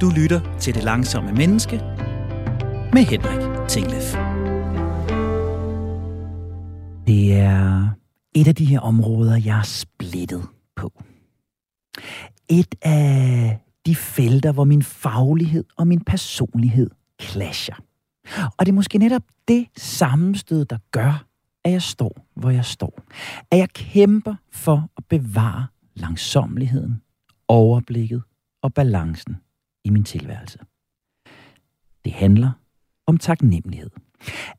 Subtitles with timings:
[0.00, 1.76] Du lytter til Det Langsomme Menneske
[2.92, 4.14] med Henrik Tinglef.
[7.06, 7.88] Det er
[8.34, 10.42] et af de her områder, jeg er splittet
[10.76, 11.02] på.
[12.48, 16.90] Et af de felter, hvor min faglighed og min personlighed
[17.22, 17.76] clasher.
[18.58, 21.24] Og det er måske netop det sammenstød, der gør,
[21.64, 23.02] at jeg står, hvor jeg står.
[23.50, 27.02] At jeg kæmper for at bevare langsomligheden,
[27.48, 28.22] overblikket
[28.62, 29.36] og balancen
[29.88, 30.58] i min tilværelse.
[32.04, 32.50] Det handler
[33.06, 33.90] om taknemmelighed.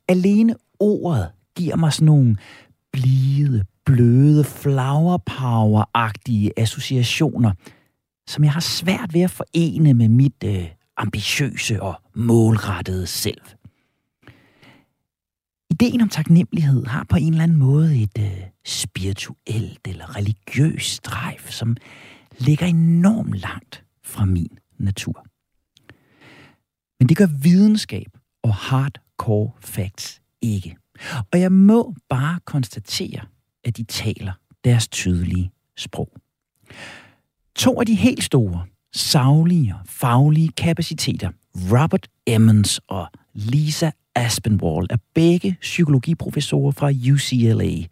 [0.08, 2.36] Alene ordet giver mig sådan nogle
[2.92, 7.52] blide, bløde, flower power-agtige associationer,
[8.26, 13.40] som jeg har svært ved at forene med mit øh, ambitiøse og målrettede selv.
[15.70, 21.50] Ideen om taknemmelighed har på en eller anden måde et øh, spirituelt eller religiøst strejf,
[21.50, 21.76] som
[22.38, 25.26] ligger enormt langt fra min natur.
[27.00, 28.06] Men det gør videnskab
[28.42, 30.76] og hardcore facts ikke.
[31.32, 33.20] Og jeg må bare konstatere,
[33.64, 34.32] at de taler
[34.64, 36.12] deres tydelige sprog.
[37.56, 41.30] To af de helt store, savlige og faglige kapaciteter,
[41.72, 47.86] Robert Emmons og Lisa Aspinwall, er begge psykologiprofessorer fra UCLA.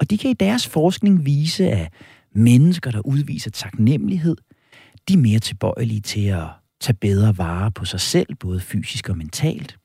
[0.00, 1.92] Og de kan i deres forskning vise, at
[2.32, 4.36] mennesker, der udviser taknemmelighed,
[5.08, 6.46] de er mere tilbøjelige til at
[6.80, 9.78] tage bedre vare på sig selv, både fysisk og mentalt,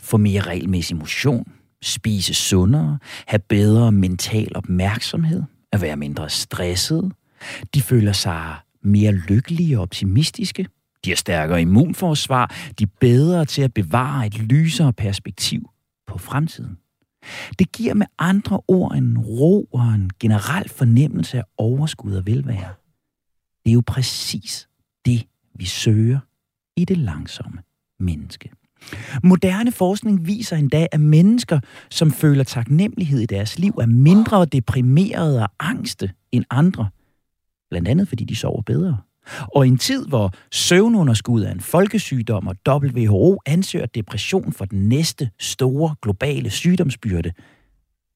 [0.00, 7.12] få mere regelmæssig motion, spise sundere, have bedre mental opmærksomhed, at være mindre stresset.
[7.74, 10.66] De føler sig mere lykkelige og optimistiske.
[11.04, 12.54] De har stærkere immunforsvar.
[12.78, 15.70] De er bedre til at bevare et lysere perspektiv
[16.06, 16.78] på fremtiden.
[17.58, 22.74] Det giver med andre ord en ro og en generel fornemmelse af overskud og velvære.
[23.66, 24.68] Det er jo præcis
[25.04, 26.18] det, vi søger
[26.76, 27.62] i det langsomme
[27.98, 28.50] menneske.
[29.22, 31.60] Moderne forskning viser endda, at mennesker,
[31.90, 36.88] som føler taknemmelighed i deres liv, er mindre deprimerede og angste end andre.
[37.70, 38.98] Blandt andet fordi de sover bedre.
[39.54, 44.88] Og i en tid, hvor søvnunderskud er en folkesygdom, og WHO ansøger depression for den
[44.88, 47.32] næste store globale sygdomsbyrde,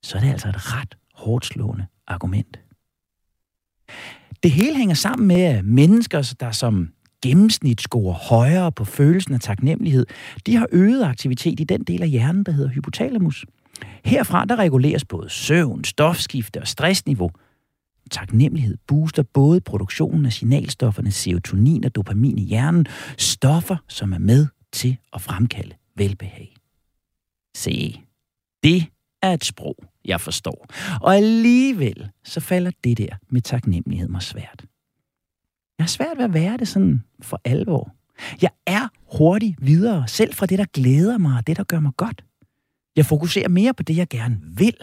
[0.03, 2.60] så er det altså et ret hårdt slående argument.
[4.43, 6.89] Det hele hænger sammen med, at mennesker, der som
[7.23, 10.06] gennemsnit scorer højere på følelsen af taknemmelighed,
[10.47, 13.47] de har øget aktivitet i den del af hjernen, der hedder hypotalamus.
[14.05, 17.31] Herfra der reguleres både søvn, stofskifte og stressniveau.
[18.11, 22.87] Taknemmelighed booster både produktionen af signalstofferne serotonin og dopamin i hjernen,
[23.19, 26.55] stoffer, som er med til at fremkalde velbehag.
[27.57, 28.01] Se,
[28.62, 28.84] det
[29.22, 30.66] er et sprog, jeg forstår.
[31.00, 34.65] Og alligevel så falder det der med taknemmelighed mig svært.
[35.78, 37.94] Jeg har svært ved at være det sådan for alvor.
[38.43, 41.93] Jeg er hurtigt videre, selv fra det, der glæder mig, og det, der gør mig
[41.97, 42.25] godt.
[42.97, 44.77] Jeg fokuserer mere på det, jeg gerne vil,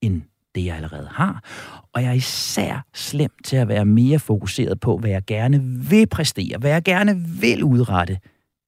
[0.00, 0.22] end
[0.54, 1.44] det, jeg allerede har.
[1.92, 6.06] Og jeg er især slem til at være mere fokuseret på, hvad jeg gerne vil
[6.06, 8.18] præstere, hvad jeg gerne vil udrette,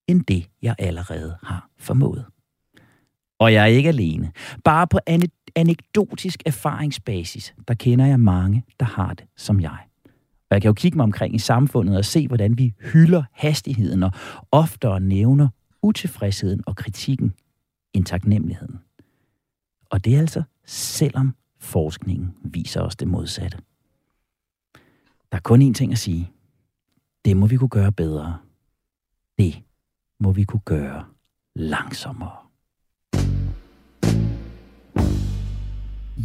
[0.09, 2.25] end det, jeg allerede har formået.
[3.39, 4.33] Og jeg er ikke alene.
[4.65, 4.99] Bare på
[5.56, 9.78] anekdotisk erfaringsbasis, der kender jeg mange, der har det som jeg.
[10.50, 14.03] Og jeg kan jo kigge mig omkring i samfundet og se, hvordan vi hylder hastigheden
[14.03, 14.12] og
[14.53, 15.49] oftere nævner
[15.83, 17.34] utilfredsheden og kritikken
[17.93, 18.81] end taknemmeligheden.
[19.91, 23.59] Og det er altså selvom forskningen viser os det modsatte.
[25.33, 26.31] Der er kun én ting at sige.
[27.25, 28.39] Det må vi kunne gøre bedre.
[29.39, 29.62] Det
[30.21, 31.05] må vi kunne gøre
[31.55, 32.50] langsommere.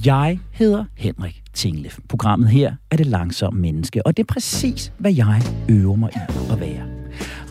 [0.03, 1.99] Jeg hedder Henrik Tinglef.
[2.09, 6.51] Programmet her er det langsomme menneske, og det er præcis, hvad jeg øver mig i
[6.51, 6.83] at være.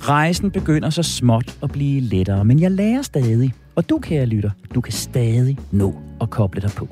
[0.00, 3.52] Rejsen begynder så småt at blive lettere, men jeg lærer stadig.
[3.76, 6.88] Og du, kære lytter, du kan stadig nå at koble dig på.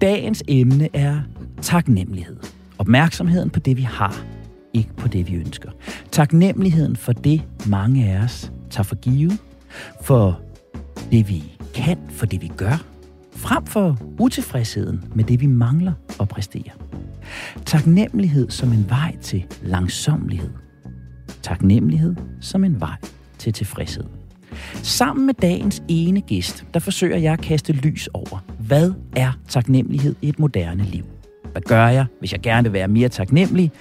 [0.00, 1.20] Dagens emne er
[1.62, 2.36] taknemmelighed.
[2.78, 4.24] Opmærksomheden på det, vi har,
[4.74, 5.70] ikke på det, vi ønsker.
[6.10, 9.38] Taknemmeligheden for det, mange af os tager for givet,
[10.02, 10.40] for
[11.12, 11.42] det, vi
[11.74, 12.84] kan, for det, vi gør,
[13.40, 16.72] frem for utilfredsheden med det, vi mangler at præstere.
[17.66, 20.50] Taknemmelighed som en vej til langsomlighed.
[21.42, 22.96] Taknemmelighed som en vej
[23.38, 24.04] til tilfredshed.
[24.74, 30.14] Sammen med dagens ene gæst, der forsøger jeg at kaste lys over, hvad er taknemmelighed
[30.22, 31.04] i et moderne liv?
[31.52, 33.72] Hvad gør jeg, hvis jeg gerne vil være mere taknemmelig,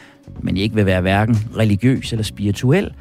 [0.42, 2.94] men ikke vil være hverken religiøs eller spirituel?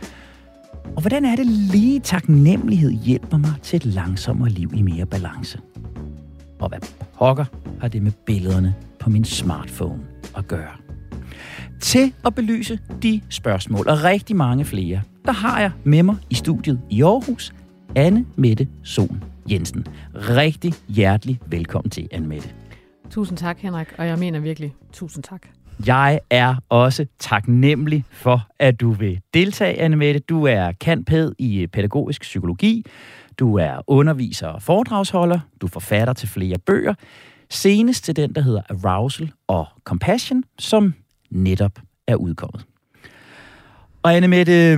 [0.97, 5.59] Og hvordan er det lige taknemmelighed hjælper mig til et langsommere liv i mere balance?
[6.61, 6.79] Og hvad
[7.19, 7.45] pokker
[7.81, 10.01] har det med billederne på min smartphone
[10.37, 10.73] at gøre?
[11.81, 16.35] Til at belyse de spørgsmål og rigtig mange flere, der har jeg med mig i
[16.35, 17.55] studiet i Aarhus,
[17.97, 19.87] Anne Mette Sohn Jensen.
[20.15, 22.49] Rigtig hjertelig velkommen til, Anne Mette.
[23.11, 25.43] Tusind tak, Henrik, og jeg mener virkelig tusind tak.
[25.87, 30.21] Jeg er også taknemmelig for, at du vil deltage, Anne Mette.
[30.21, 32.85] Du er kantpæd i pædagogisk psykologi.
[33.39, 35.41] Du er underviser og foredragsholder.
[35.61, 36.95] Du er forfatter til flere bøger.
[37.51, 40.95] Senest til den, der hedder Arousal og Compassion, som
[41.31, 41.73] netop
[42.07, 42.65] er udkommet.
[44.03, 44.77] Og Anne Mette,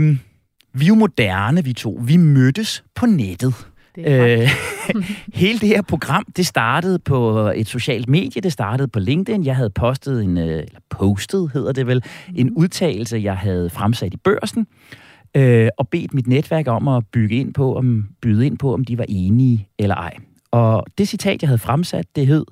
[0.72, 2.00] vi er jo moderne, vi to.
[2.02, 3.54] Vi mødtes på nettet.
[3.94, 4.48] Det øh,
[5.34, 9.44] hele det her program, det startede på et socialt medie, det startede på LinkedIn.
[9.44, 12.04] Jeg havde postet en, øh, eller postet hedder det vel,
[12.34, 12.56] en mhm.
[12.56, 14.66] udtalelse, jeg havde fremsat i børsen, øh,
[15.36, 18.84] øh, og bedt mit netværk om at bygge ind på, om, byde ind på, om
[18.84, 20.16] de var enige eller ej.
[20.50, 22.44] Og det citat, jeg havde fremsat, det hed,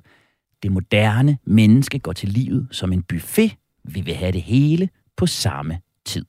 [0.63, 3.55] det moderne menneske går til livet som en buffet.
[3.83, 6.25] Vi vil have det hele på samme tid.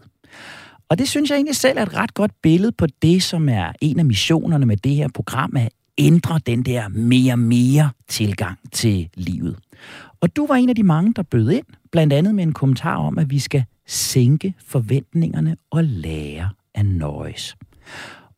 [0.89, 3.73] Og det synes jeg egentlig selv er et ret godt billede på det, som er
[3.81, 9.09] en af missionerne med det her program, at ændre den der mere mere tilgang til
[9.15, 9.57] livet.
[10.21, 12.97] Og du var en af de mange, der bød ind, blandt andet med en kommentar
[12.97, 17.57] om, at vi skal sænke forventningerne og lære at nøjes.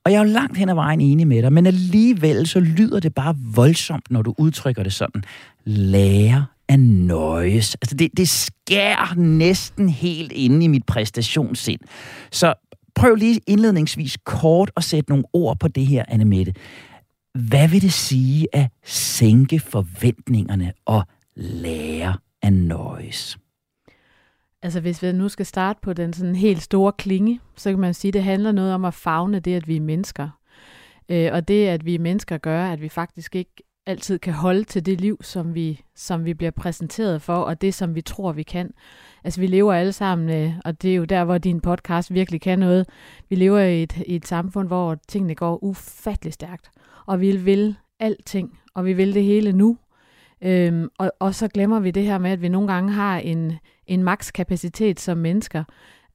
[0.05, 3.01] Og jeg er jo langt hen ad vejen enig med dig, men alligevel så lyder
[3.01, 5.23] det bare voldsomt, når du udtrykker det sådan.
[5.65, 7.75] Lære at nøjes.
[7.75, 11.81] Altså det, det skærer næsten helt inde i mit præstationssind.
[12.33, 12.55] Så
[12.95, 16.55] prøv lige indledningsvis kort at sætte nogle ord på det her, Annemette.
[17.49, 21.03] Hvad vil det sige at sænke forventningerne og
[21.37, 23.39] lære at nøjes?
[24.63, 27.95] Altså hvis vi nu skal starte på den sådan helt store klinge, så kan man
[27.95, 30.29] sige, at det handler noget om at fagne det, at vi er mennesker.
[31.09, 34.65] Øh, og det, at vi er mennesker, gør, at vi faktisk ikke altid kan holde
[34.65, 38.33] til det liv, som vi, som vi bliver præsenteret for, og det, som vi tror,
[38.33, 38.71] vi kan.
[39.25, 42.41] Altså, vi lever alle sammen, øh, og det er jo der, hvor din podcast virkelig
[42.41, 42.89] kan noget.
[43.29, 46.71] Vi lever i et, i et samfund, hvor tingene går ufattelig stærkt,
[47.07, 49.79] og vi vil alting, og vi vil det hele nu.
[50.43, 53.53] Øhm, og, og så glemmer vi det her med, at vi nogle gange har en,
[53.87, 55.65] en makskapacitet som mennesker.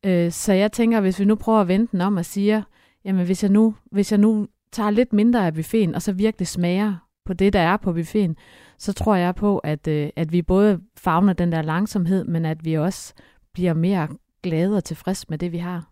[0.06, 2.62] Øh, så jeg tænker, hvis vi nu prøver at vente den om og siger,
[3.06, 6.48] jamen hvis jeg nu, hvis jeg nu tager lidt mindre af buffeten, og så virkelig
[6.48, 8.36] smager på det, der er på buffeten,
[8.80, 12.66] så tror jeg på, at, øh, at vi både fagner den der langsomhed, men at
[12.66, 13.14] vi også
[13.54, 14.08] bliver mere
[14.44, 15.90] glade og tilfreds med det, vi har.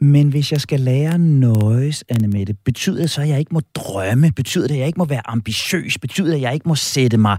[0.00, 4.32] Men hvis jeg skal lære noise, Annemette, betyder det så, at jeg ikke må drømme?
[4.32, 5.98] Betyder det, at jeg ikke må være ambitiøs?
[5.98, 7.38] Betyder det, at jeg ikke må sætte mig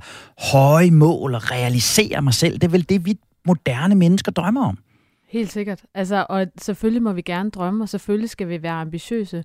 [0.52, 2.54] høje mål og realisere mig selv?
[2.54, 3.18] Det er vel det, vi
[3.48, 4.78] moderne mennesker drømmer om.
[5.28, 5.86] Helt sikkert.
[5.94, 9.44] Altså, og selvfølgelig må vi gerne drømme, og selvfølgelig skal vi være ambitiøse.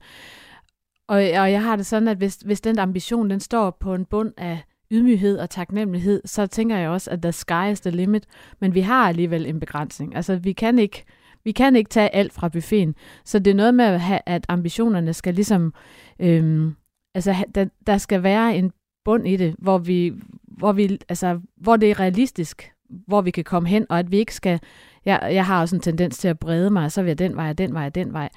[1.09, 4.05] Og, og jeg har det sådan, at hvis, hvis den ambition, den står på en
[4.05, 8.27] bund af ydmyghed og taknemmelighed, så tænker jeg også, at the sky is the limit.
[8.61, 10.17] Men vi har alligevel en begrænsning.
[10.17, 11.05] Altså, vi kan ikke,
[11.45, 12.95] vi kan ikke tage alt fra buffeten.
[13.25, 15.75] Så det er noget med, at, have, at ambitionerne skal ligesom...
[16.19, 16.75] Øhm,
[17.15, 18.73] altså, der, der skal være en
[19.05, 20.13] bund i det, hvor vi,
[20.43, 22.73] hvor vi, altså, hvor det er realistisk,
[23.07, 24.61] hvor vi kan komme hen, og at vi ikke skal...
[25.05, 27.37] Jeg, jeg har også en tendens til at brede mig, og så vil jeg den
[27.37, 28.29] vej, den vej, den vej.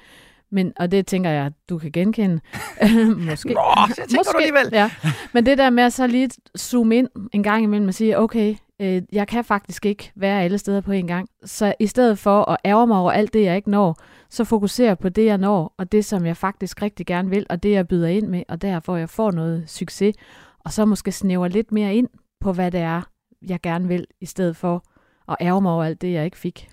[0.50, 2.40] Men, og det tænker jeg, du kan genkende.
[3.30, 3.48] Måske.
[3.48, 4.68] Nå, det tænker Måske, du alligevel.
[4.72, 4.90] ja.
[5.32, 8.56] Men det der med at så lige zoome ind en gang imellem og sige, okay,
[8.80, 11.28] øh, jeg kan faktisk ikke være alle steder på en gang.
[11.44, 13.96] Så i stedet for at ærge mig over alt det, jeg ikke når,
[14.30, 17.62] så fokuserer på det, jeg når, og det, som jeg faktisk rigtig gerne vil, og
[17.62, 20.14] det, jeg byder ind med, og der, hvor jeg får noget succes.
[20.64, 22.08] Og så måske snæver lidt mere ind
[22.40, 23.02] på, hvad det er,
[23.46, 24.84] jeg gerne vil, i stedet for
[25.28, 26.68] at ærge mig over alt det, jeg ikke fik.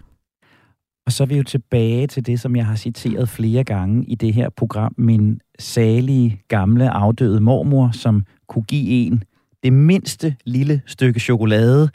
[1.06, 4.16] Og så er vi jo tilbage til det, som jeg har citeret flere gange i
[4.16, 4.96] det her program.
[4.98, 9.24] Min salige, gamle, afdøde mormor, som kunne give en
[9.64, 11.90] det mindste lille stykke chokolade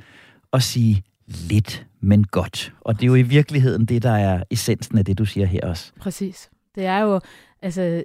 [0.53, 2.75] og sige lidt, men godt.
[2.81, 5.61] Og det er jo i virkeligheden det, der er essensen af det, du siger her
[5.63, 5.93] også.
[6.01, 6.51] Præcis.
[6.75, 7.21] Det er jo,
[7.63, 8.03] altså,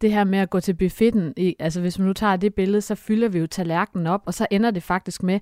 [0.00, 2.94] det her med at gå til buffeten, altså hvis man nu tager det billede, så
[2.94, 5.40] fylder vi jo tallerkenen op, og så ender det faktisk med,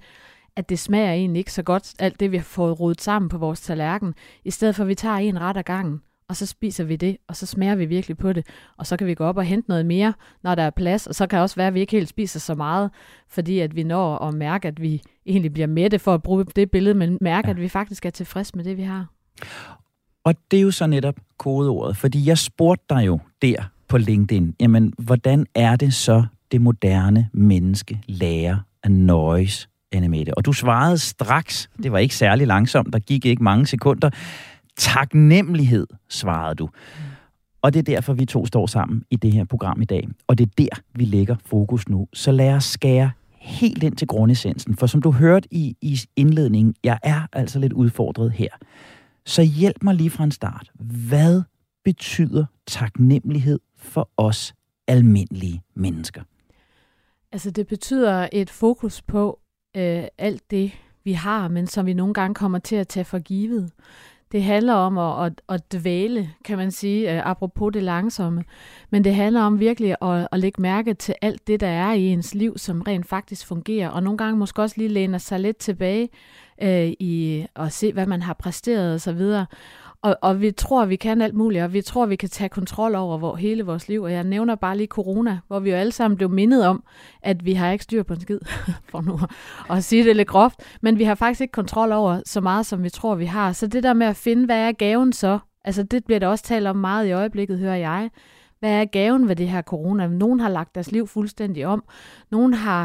[0.56, 3.38] at det smager egentlig ikke så godt, alt det vi har fået rodet sammen på
[3.38, 6.84] vores tallerken, i stedet for at vi tager en ret ad gangen, og så spiser
[6.84, 8.46] vi det, og så smager vi virkelig på det,
[8.76, 11.14] og så kan vi gå op og hente noget mere, når der er plads, og
[11.14, 12.90] så kan det også være, at vi ikke helt spiser så meget,
[13.28, 16.70] fordi at vi når at mærke, at vi egentlig bliver mætte for at bruge det
[16.70, 17.50] billede, men mærke, ja.
[17.50, 19.06] at vi faktisk er tilfreds med det, vi har.
[20.24, 24.54] Og det er jo så netop kodeordet, fordi jeg spurgte dig jo der på LinkedIn,
[24.60, 30.34] jamen hvordan er det så, det moderne menneske lærer at nøjes Annemette.
[30.34, 34.10] Og du svarede straks, det var ikke særlig langsomt, der gik ikke mange sekunder.
[34.76, 36.68] Taknemmelighed, svarede du.
[37.62, 40.08] Og det er derfor, vi to står sammen i det her program i dag.
[40.26, 42.08] Og det er der, vi lægger fokus nu.
[42.12, 46.74] Så lad os skære helt ind til grundessensen, for som du hørte i, i indledningen,
[46.84, 48.48] jeg er altså lidt udfordret her.
[49.26, 50.70] Så hjælp mig lige fra en start.
[51.08, 51.42] Hvad
[51.84, 54.54] betyder taknemmelighed for os
[54.88, 56.22] almindelige mennesker?
[57.32, 59.38] Altså det betyder et fokus på
[59.74, 60.72] øh, alt det,
[61.04, 63.70] vi har, men som vi nogle gange kommer til at tage for givet.
[64.32, 68.44] Det handler om at, at, at dvæle, kan man sige, øh, apropos det langsomme.
[68.90, 72.06] Men det handler om virkelig at, at lægge mærke til alt det, der er i
[72.06, 73.88] ens liv, som rent faktisk fungerer.
[73.88, 76.08] Og nogle gange måske også lige læne sig lidt tilbage
[76.62, 79.20] øh, i at se, hvad man har præsteret osv.
[79.20, 79.46] Og,
[80.04, 82.94] og og vi tror, vi kan alt muligt, og vi tror, vi kan tage kontrol
[82.94, 84.02] over hvor, hele vores liv.
[84.02, 86.84] Og jeg nævner bare lige corona, hvor vi jo alle sammen blev mindet om,
[87.22, 88.38] at vi har ikke styr på en skid,
[88.90, 89.18] for nu
[89.70, 90.60] at sige det lidt groft.
[90.80, 93.52] Men vi har faktisk ikke kontrol over så meget, som vi tror, vi har.
[93.52, 95.38] Så det der med at finde, hvad er gaven så?
[95.64, 98.10] Altså det bliver der også talt om meget i øjeblikket, hører jeg.
[98.60, 100.06] Hvad er gaven ved det her corona?
[100.06, 101.84] Nogen har lagt deres liv fuldstændig om.
[102.30, 102.84] Nogen har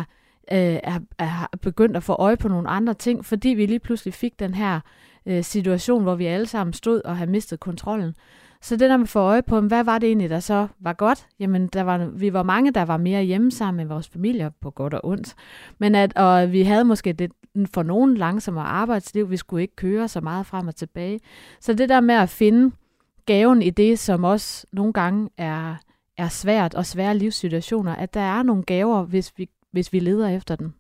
[0.52, 4.14] øh, er, er begyndt at få øje på nogle andre ting, fordi vi lige pludselig
[4.14, 4.80] fik den her
[5.26, 8.16] øh, situation, hvor vi alle sammen stod og havde mistet kontrollen.
[8.62, 10.94] Så det der med at få øje på, hvad var det egentlig, der så var
[10.94, 11.28] godt?
[11.40, 14.70] Jamen, der var, vi var mange, der var mere hjemme sammen med vores familier, på
[14.72, 15.36] godt og ondt.
[15.78, 17.32] Men at, og vi havde måske det,
[17.74, 21.20] for nogen langsommere arbejdsliv, vi skulle ikke køre så meget frem og tilbage.
[21.62, 22.76] Så det der med at finde
[23.26, 25.76] gaven i det, som også nogle gange er,
[26.18, 30.28] er svært og svære livssituationer, at der er nogle gaver, hvis vi, hvis vi leder
[30.28, 30.74] efter den.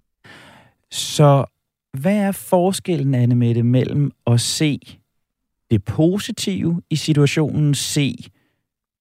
[0.91, 1.45] Så
[1.93, 4.79] hvad er forskellen, Anne Mette, mellem at se
[5.71, 8.15] det positive i situationen, se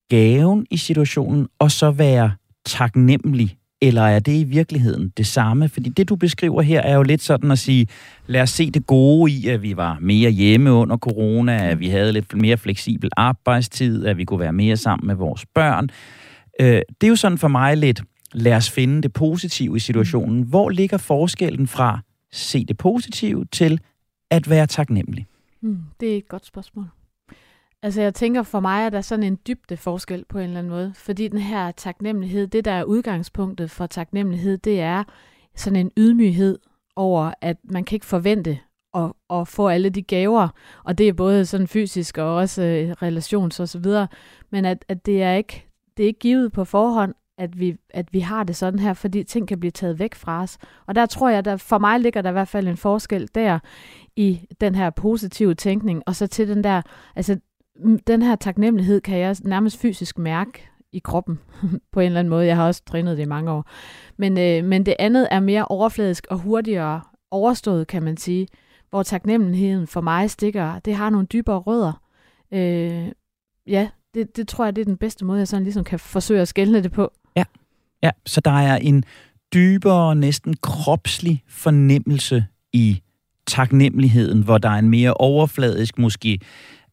[0.09, 2.31] gaven i situationen, og så være
[2.65, 3.55] taknemmelig?
[3.81, 5.69] Eller er det i virkeligheden det samme?
[5.69, 7.87] Fordi det, du beskriver her, er jo lidt sådan at sige,
[8.27, 11.89] lad os se det gode i, at vi var mere hjemme under corona, at vi
[11.89, 15.89] havde lidt mere fleksibel arbejdstid, at vi kunne være mere sammen med vores børn.
[16.61, 18.01] Øh, det er jo sådan for mig lidt,
[18.33, 20.43] lad os finde det positive i situationen.
[20.43, 21.99] Hvor ligger forskellen fra
[22.31, 23.79] se det positive til
[24.29, 25.27] at være taknemmelig?
[25.61, 26.85] Mm, det er et godt spørgsmål.
[27.83, 30.59] Altså jeg tænker for mig, at der er sådan en dybde forskel på en eller
[30.59, 30.93] anden måde.
[30.95, 35.03] Fordi den her taknemmelighed, det der er udgangspunktet for taknemmelighed, det er
[35.55, 36.59] sådan en ydmyghed
[36.95, 38.59] over, at man kan ikke forvente
[38.93, 40.47] at, at få alle de gaver,
[40.83, 44.07] og det er både sådan fysisk og også øh, relations og så videre,
[44.49, 45.65] men at, at det er ikke
[45.97, 49.23] det er ikke givet på forhånd, at vi, at vi har det sådan her, fordi
[49.23, 50.57] ting kan blive taget væk fra os.
[50.87, 53.59] Og der tror jeg, der for mig ligger der i hvert fald en forskel der
[54.15, 56.81] i den her positive tænkning, og så til den der,
[57.15, 57.39] altså
[58.07, 61.39] den her taknemmelighed kan jeg nærmest fysisk mærke i kroppen
[61.93, 62.45] på en eller anden måde.
[62.45, 63.69] Jeg har også trænet det i mange år.
[64.17, 68.47] Men, øh, men det andet er mere overfladisk og hurtigere overstået, kan man sige.
[68.89, 72.01] Hvor taknemmeligheden for mig stikker, det har nogle dybere rødder.
[72.51, 73.11] Øh,
[73.67, 76.41] ja, det, det tror jeg, det er den bedste måde, jeg sådan ligesom kan forsøge
[76.41, 77.11] at skælne det på.
[78.03, 79.03] Ja, så der er en
[79.53, 83.01] dybere, næsten kropslig fornemmelse i
[83.47, 86.39] taknemmeligheden, hvor der er en mere overfladisk, måske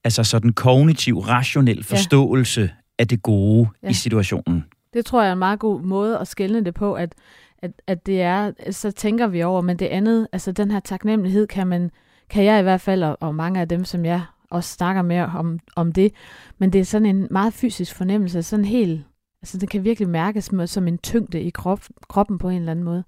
[0.05, 2.69] altså sådan kognitiv, rationel forståelse ja.
[2.99, 3.89] af det gode ja.
[3.89, 4.65] i situationen.
[4.93, 7.15] Det tror jeg er en meget god måde at skælne det på, at,
[7.59, 11.47] at, at det er, så tænker vi over, men det andet, altså den her taknemmelighed
[11.47, 11.91] kan man,
[12.31, 15.33] kan jeg i hvert fald, og, og mange af dem, som jeg også snakker mere
[15.37, 16.13] om, om det,
[16.59, 19.05] men det er sådan en meget fysisk fornemmelse, sådan helt
[19.47, 22.85] Altså, det kan virkelig mærkes som en tyngde i krop, kroppen på en eller anden
[22.85, 23.05] måde.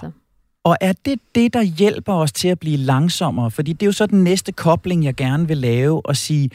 [0.00, 0.10] Så.
[0.64, 3.50] Og er det det, der hjælper os til at blive langsommere?
[3.50, 6.50] Fordi det er jo så den næste kobling, jeg gerne vil lave og sige,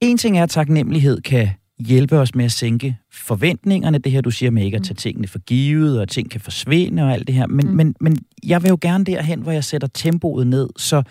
[0.00, 1.48] en ting er, at taknemmelighed kan
[1.78, 3.98] hjælpe os med at sænke forventningerne.
[3.98, 4.96] Det her, du siger med ikke at tage mm.
[4.96, 7.46] tingene for givet, og ting kan forsvinde og alt det her.
[7.46, 7.76] Men, mm.
[7.76, 10.68] men, men jeg vil jo gerne derhen, hvor jeg sætter tempoet ned.
[10.76, 11.02] Så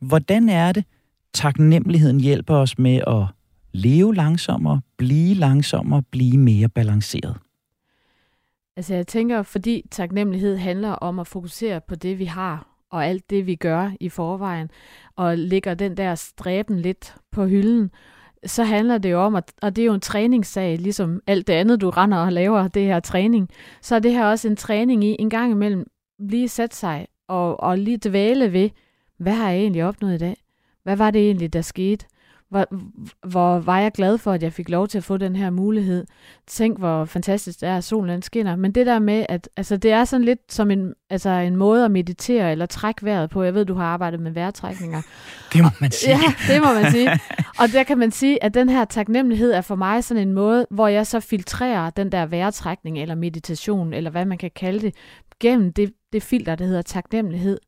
[0.00, 0.84] hvordan er det,
[1.34, 3.24] taknemmeligheden hjælper os med at
[3.72, 7.36] leve langsommere, blive langsommere, blive mere balanceret?
[8.76, 13.30] Altså jeg tænker, fordi taknemmelighed handler om at fokusere på det, vi har, og alt
[13.30, 14.70] det, vi gør i forvejen,
[15.16, 17.90] og lægger den der stræben lidt på hylden,
[18.46, 21.52] så handler det jo om, at, og det er jo en træningssag, ligesom alt det
[21.52, 23.48] andet, du render og laver, det her træning,
[23.82, 25.86] så er det her også en træning i en gang imellem
[26.18, 28.70] lige sætte sig og, og lige dvæle ved,
[29.16, 30.36] hvad har jeg egentlig opnået i dag?
[30.82, 32.06] Hvad var det egentlig, der skete?
[32.50, 32.66] Hvor,
[33.26, 36.06] hvor var jeg glad for, at jeg fik lov til at få den her mulighed.
[36.46, 38.56] Tænk, hvor fantastisk det er, at solen skinner.
[38.56, 41.84] Men det der med, at altså, det er sådan lidt som en, altså, en måde
[41.84, 43.42] at meditere eller trække vejret på.
[43.42, 45.02] Jeg ved, du har arbejdet med vejrtrækninger.
[45.52, 46.10] Det må man sige.
[46.10, 47.10] Ja, det må man sige.
[47.60, 50.66] Og der kan man sige, at den her taknemmelighed er for mig sådan en måde,
[50.70, 54.94] hvor jeg så filtrerer den der vejrtrækning eller meditation, eller hvad man kan kalde det,
[55.40, 57.58] gennem det, det filter, der hedder taknemmelighed.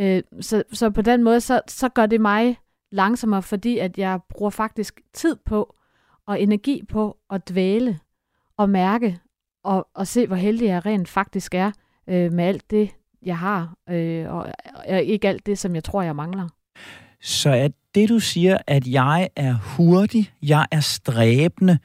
[0.00, 2.58] Øh, så, så på den måde, så, så gør det mig
[2.92, 5.74] langsommere, fordi at jeg bruger faktisk tid på
[6.26, 7.98] og energi på at dvæle
[8.56, 9.18] og mærke
[9.64, 11.70] og, og se, hvor heldig jeg rent faktisk er
[12.08, 12.90] øh, med alt det,
[13.22, 14.46] jeg har, øh, og,
[14.88, 16.48] og ikke alt det, som jeg tror, jeg mangler.
[17.20, 21.78] Så er det, du siger, at jeg er hurtig, jeg er stræbende,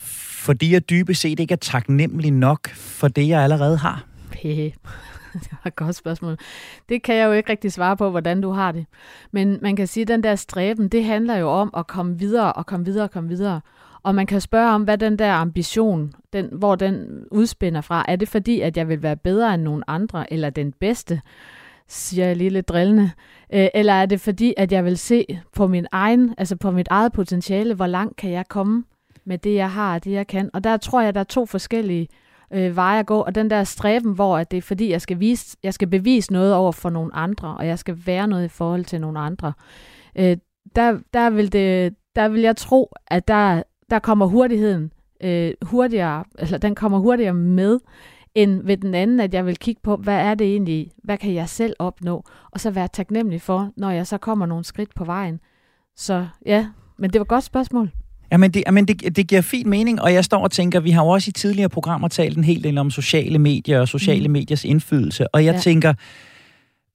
[0.00, 4.06] fordi jeg dybest set ikke er taknemmelig nok for det, jeg allerede har?
[5.44, 6.36] det var et godt spørgsmål.
[6.88, 8.86] Det kan jeg jo ikke rigtig svare på, hvordan du har det.
[9.30, 12.52] Men man kan sige, at den der stræben, det handler jo om at komme videre
[12.52, 13.60] og komme videre og komme videre.
[14.02, 18.04] Og man kan spørge om, hvad den der ambition, den, hvor den udspænder fra.
[18.08, 21.20] Er det fordi, at jeg vil være bedre end nogen andre, eller den bedste,
[21.88, 23.10] siger jeg lige lidt drillende.
[23.52, 26.88] Øh, eller er det fordi, at jeg vil se på min egen, altså på mit
[26.90, 28.84] eget potentiale, hvor langt kan jeg komme
[29.24, 30.50] med det, jeg har og det, jeg kan.
[30.52, 33.50] Og der tror jeg, der er to forskellige øh, Øh, veje at gå, og den
[33.50, 36.72] der stræben, hvor at det er fordi, jeg skal, vise, jeg skal bevise noget over
[36.72, 39.52] for nogle andre, og jeg skal være noget i forhold til nogle andre.
[40.18, 40.36] Øh,
[40.76, 46.24] der, der, vil det, der vil jeg tro, at der, der kommer hurtigheden øh, hurtigere,
[46.38, 47.80] eller den kommer hurtigere med,
[48.34, 51.34] end ved den anden, at jeg vil kigge på, hvad er det egentlig, hvad kan
[51.34, 55.04] jeg selv opnå, og så være taknemmelig for, når jeg så kommer nogle skridt på
[55.04, 55.40] vejen.
[55.96, 56.66] Så ja,
[56.98, 57.90] men det var et godt spørgsmål.
[58.32, 61.02] Jamen, det, jamen det, det giver fin mening, og jeg står og tænker, vi har
[61.02, 64.32] jo også i tidligere programmer talt en hel del om sociale medier og sociale mm.
[64.32, 65.60] mediers indflydelse, og jeg ja.
[65.60, 65.94] tænker,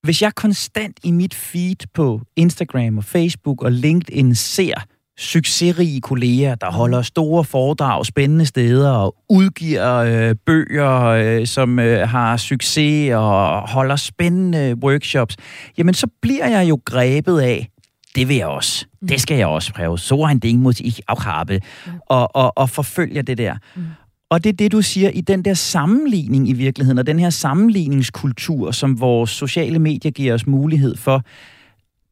[0.04, 4.74] hvis jeg konstant i mit feed på Instagram og Facebook og LinkedIn ser
[5.18, 12.10] succesrige kolleger, der holder store foredrag spændende steder og udgiver øh, bøger, øh, som øh,
[12.10, 15.36] har succes og holder spændende workshops,
[15.78, 17.68] jamen så bliver jeg jo grebet af,
[18.16, 18.86] det vil jeg også.
[19.02, 19.08] Mm.
[19.08, 20.00] Det skal jeg også prøve.
[20.00, 21.60] Så han Ding muss ich auch habe.
[21.86, 21.92] Mm.
[22.06, 23.56] Og, og, og forfølger det der.
[23.76, 23.84] Mm.
[24.30, 27.30] Og det er det, du siger i den der sammenligning i virkeligheden, og den her
[27.30, 31.24] sammenligningskultur, som vores sociale medier giver os mulighed for,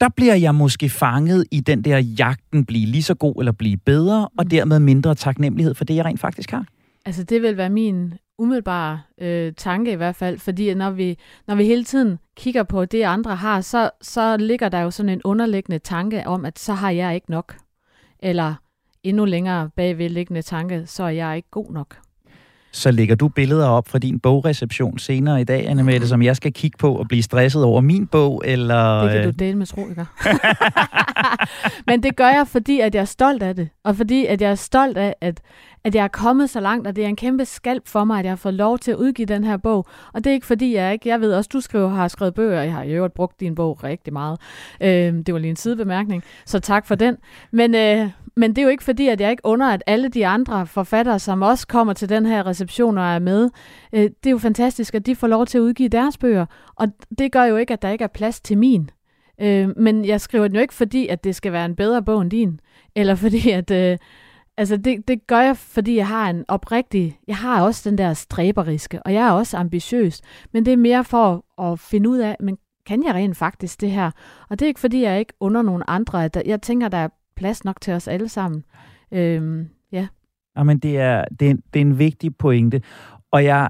[0.02, 3.78] der bliver jeg måske fanget i den der jagten, blive lige så god eller blive
[3.78, 4.50] bedre, og mm.
[4.50, 6.66] dermed mindre taknemmelighed for det, jeg rent faktisk har.
[7.10, 11.56] Altså det vil være min umiddelbare øh, tanke i hvert fald, fordi når vi, når
[11.56, 15.22] vi hele tiden kigger på det, andre har, så, så ligger der jo sådan en
[15.24, 17.56] underliggende tanke om, at så har jeg ikke nok.
[18.20, 18.56] Eller
[19.04, 21.98] endnu længere bagvedliggende tanke, så er jeg ikke god nok
[22.72, 26.36] så lægger du billeder op fra din bogreception senere i dag, Anne Mette, som jeg
[26.36, 29.02] skal kigge på og blive stresset over min bog, eller...
[29.02, 30.06] Det kan du øh, dele med tro, ikke?
[31.88, 34.52] Men det gør jeg, fordi at jeg er stolt af det, og fordi at jeg
[34.52, 35.42] er stolt af, at,
[35.84, 38.26] at jeg er kommet så langt, og det er en kæmpe skalp for mig, at
[38.26, 39.86] jeg har fået lov til at udgive den her bog.
[40.14, 41.10] Og det er ikke fordi, jeg ikke...
[41.10, 43.84] Jeg ved også, du skriver, har skrevet bøger, jeg har i øvrigt brugt din bog
[43.84, 44.40] rigtig meget.
[44.82, 47.18] Øh, det var lige en sidebemærkning, så tak for den.
[47.52, 50.28] Men, øh, men det er jo ikke fordi, at jeg ikke under, at alle de
[50.28, 53.50] andre forfattere, som også kommer til den her reception og er med,
[53.94, 56.46] øh, det er jo fantastisk, at de får lov til at udgive deres bøger.
[56.76, 56.88] Og
[57.20, 58.90] det gør jo ikke, at der ikke er plads til min.
[59.42, 62.22] Øh, men jeg skriver den jo ikke, fordi at det skal være en bedre bog
[62.22, 62.60] end din.
[62.96, 63.72] Eller fordi, at...
[63.72, 63.98] Øh,
[64.58, 67.20] altså det, det gør jeg, fordi jeg har en oprigtig...
[67.28, 70.22] Jeg har også den der stræberiske, og jeg er også ambitiøs.
[70.54, 73.92] Men det er mere for at finde ud af, men kan jeg rent faktisk det
[73.92, 74.12] her?
[74.50, 76.26] Og det er ikke, fordi jeg ikke under nogen andre.
[76.26, 78.64] At jeg tænker, der er plads nok til os alle sammen.
[79.12, 80.08] Øhm, ja.
[80.58, 82.82] Jamen, det er, det, er, det er en vigtig pointe.
[83.32, 83.70] Og jeg,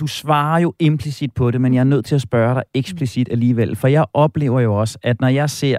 [0.00, 3.28] du svarer jo implicit på det, men jeg er nødt til at spørge dig eksplicit
[3.30, 3.76] alligevel.
[3.76, 5.76] For jeg oplever jo også, at når jeg ser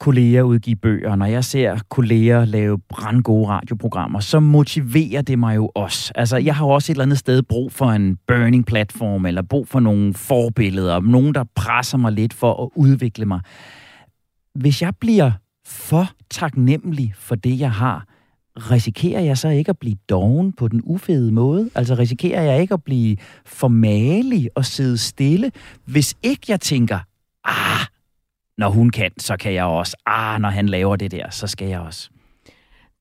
[0.00, 5.70] kolleger udgive bøger, når jeg ser kolleger lave brandgode radioprogrammer, så motiverer det mig jo
[5.74, 6.12] også.
[6.14, 9.42] Altså, jeg har jo også et eller andet sted brug for en burning platform, eller
[9.42, 13.40] brug for nogle forbilleder, nogen, der presser mig lidt for at udvikle mig.
[14.54, 15.30] Hvis jeg bliver
[15.66, 18.04] for taknemmelig for det, jeg har,
[18.56, 21.70] risikerer jeg så ikke at blive doven på den ufede måde?
[21.74, 25.52] Altså risikerer jeg ikke at blive formalig og sidde stille,
[25.84, 26.98] hvis ikke jeg tænker,
[27.44, 27.86] ah,
[28.58, 29.96] når hun kan, så kan jeg også.
[30.06, 32.10] Ah, når han laver det der, så skal jeg også.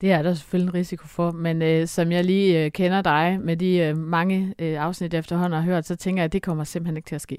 [0.01, 3.39] Det er der selvfølgelig en risiko for, men øh, som jeg lige øh, kender dig
[3.41, 6.63] med de øh, mange øh, afsnit efterhånden har hørt, så tænker jeg, at det kommer
[6.63, 7.37] simpelthen ikke til at ske.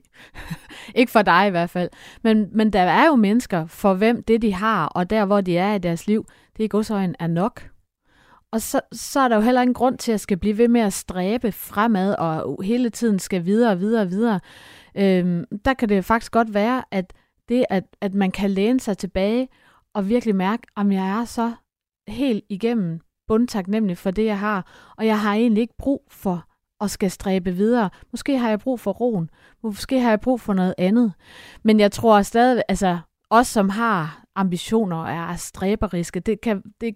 [0.95, 1.91] ikke for dig i hvert fald.
[2.23, 5.59] Men, men der er jo mennesker, for hvem det de har, og der hvor de
[5.59, 7.63] er i deres liv, det i godsøjen er nok.
[8.53, 10.69] Og så, så er der jo heller ingen grund til at jeg skal blive ved
[10.69, 14.41] med at stræbe fremad, og hele tiden skal videre og videre og videre.
[14.95, 17.13] Øhm, der kan det faktisk godt være, at
[17.49, 19.49] det, at, at man kan læne sig tilbage
[19.95, 21.53] og virkelig mærke, om jeg er så
[22.09, 26.45] helt igennem bundtaknemmelig for det, jeg har, og jeg har egentlig ikke brug for
[26.81, 27.91] at skal stræbe videre.
[28.11, 29.31] Måske har jeg brug for roen,
[29.63, 31.13] måske har jeg brug for noget andet.
[31.63, 32.99] Men jeg tror stadig, altså
[33.31, 36.95] os som har ambitioner og er stræberiske, det kan, det,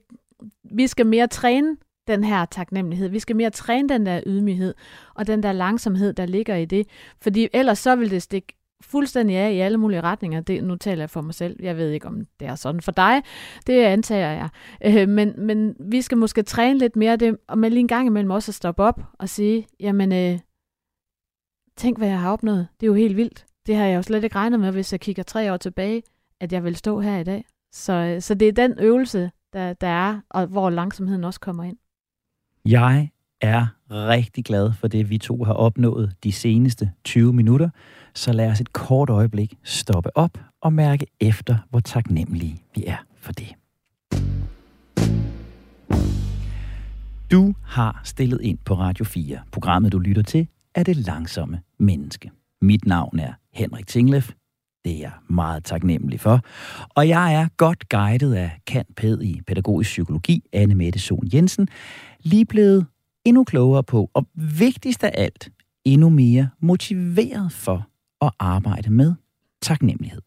[0.64, 3.08] vi skal mere træne den her taknemmelighed.
[3.08, 4.74] Vi skal mere træne den der ydmyghed
[5.14, 6.86] og den der langsomhed, der ligger i det.
[7.22, 10.40] Fordi ellers så vil det stikke fuldstændig af i alle mulige retninger.
[10.40, 11.56] Det, nu taler jeg for mig selv.
[11.62, 13.22] Jeg ved ikke, om det er sådan for dig.
[13.66, 14.48] Det antager jeg.
[14.84, 18.06] Øh, men, men vi skal måske træne lidt mere det, og med lige en gang
[18.06, 20.38] imellem også at stoppe op og sige, jamen, øh,
[21.76, 22.68] tænk, hvad jeg har opnået.
[22.80, 23.46] Det er jo helt vildt.
[23.66, 26.02] Det har jeg jo slet ikke regnet med, hvis jeg kigger tre år tilbage,
[26.40, 27.44] at jeg vil stå her i dag.
[27.72, 31.64] Så, øh, så det er den øvelse, der, der er, og hvor langsomheden også kommer
[31.64, 31.76] ind.
[32.64, 37.70] Jeg er rigtig glad for det, vi to har opnået de seneste 20 minutter.
[38.14, 42.96] Så lad os et kort øjeblik stoppe op og mærke efter, hvor taknemmelige vi er
[43.16, 43.54] for det.
[47.30, 49.38] Du har stillet ind på Radio 4.
[49.52, 52.30] Programmet, du lytter til, er Det Langsomme Menneske.
[52.60, 54.30] Mit navn er Henrik Tinglef.
[54.86, 56.40] Det er jeg meget taknemmelig for.
[56.88, 61.68] Og jeg er godt guidet af kantpæd i pædagogisk psykologi, Anne Mette Sohn Jensen,
[62.22, 62.86] lige blevet
[63.24, 65.48] endnu klogere på, og vigtigst af alt,
[65.84, 67.86] endnu mere motiveret for
[68.20, 69.14] at arbejde med
[69.62, 70.22] taknemmelighed.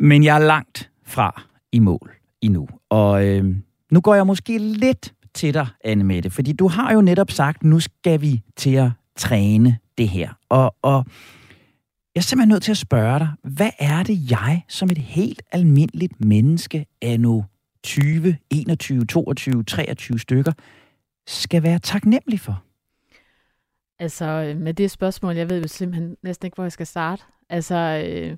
[0.00, 2.10] Men jeg er langt fra i mål
[2.40, 2.68] endnu.
[2.90, 3.56] Og øh,
[3.90, 7.64] nu går jeg måske lidt til dig, Anne Mette, fordi du har jo netop sagt,
[7.64, 10.30] nu skal vi til at træne det her.
[10.48, 11.04] Og, og
[12.14, 15.42] jeg er simpelthen nødt til at spørge dig, hvad er det jeg som et helt
[15.52, 17.44] almindeligt menneske af nu
[17.82, 20.52] 20, 21, 22, 23 stykker
[21.26, 22.62] skal være taknemmelig for?
[23.98, 27.22] Altså, øh, med det spørgsmål, jeg ved jo simpelthen næsten ikke, hvor jeg skal starte.
[27.48, 27.74] Altså,
[28.06, 28.36] øh,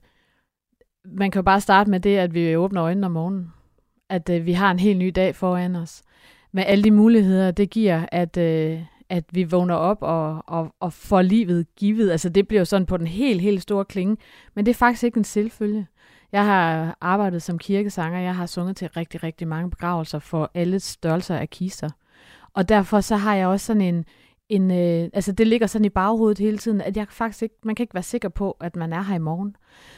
[1.05, 3.53] man kan jo bare starte med det, at vi åbner øjnene om morgenen.
[4.09, 6.03] At øh, vi har en helt ny dag foran os.
[6.53, 8.83] Med alle de muligheder, det giver, at, øh,
[9.15, 12.11] at vi vågner op og, og, og får livet givet.
[12.11, 14.17] Altså, det bliver jo sådan på den helt, helt store klinge.
[14.55, 15.87] Men det er faktisk ikke en selvfølge.
[16.33, 18.21] Jeg har arbejdet som kirkesanger.
[18.21, 21.89] Jeg har sunget til rigtig, rigtig mange begravelser for alle størrelser af kister.
[22.55, 24.05] Og derfor så har jeg også sådan en,
[24.49, 27.75] en øh, altså det ligger sådan i baghovedet hele tiden, at jeg faktisk ikke, man
[27.75, 29.57] kan ikke være sikker på, at man er her i morgen.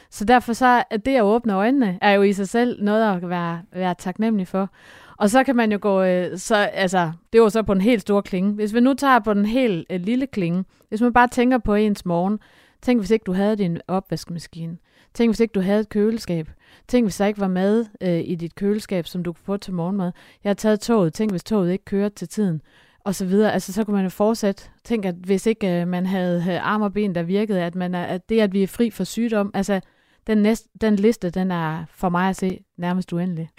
[0.09, 3.29] Så derfor så, at det at åbne øjnene, er jo i sig selv noget at
[3.29, 4.69] være, være taknemmelig for.
[5.17, 8.01] Og så kan man jo gå, øh, så, altså, det var så på en helt
[8.01, 8.51] stor klinge.
[8.51, 11.73] Hvis vi nu tager på den helt øh, lille klinge, hvis man bare tænker på
[11.73, 12.39] ens morgen,
[12.81, 14.77] tænk hvis ikke du havde din opvaskemaskine.
[15.13, 16.49] Tænk hvis ikke du havde et køleskab.
[16.87, 19.73] Tænk hvis der ikke var mad øh, i dit køleskab, som du kunne få til
[19.73, 20.11] morgenmad.
[20.43, 21.13] Jeg har taget toget.
[21.13, 22.61] Tænk hvis toget ikke kørte til tiden
[23.07, 23.53] og så videre.
[23.53, 24.63] Altså, så kunne man jo fortsætte.
[24.83, 27.95] Tænk, at hvis ikke øh, man havde, øh, arme og ben, der virkede, at, man
[27.95, 29.81] er, at det, at vi er fri for sygdom, altså,
[30.27, 33.49] den, næste, den liste, den er for mig at se nærmest uendelig.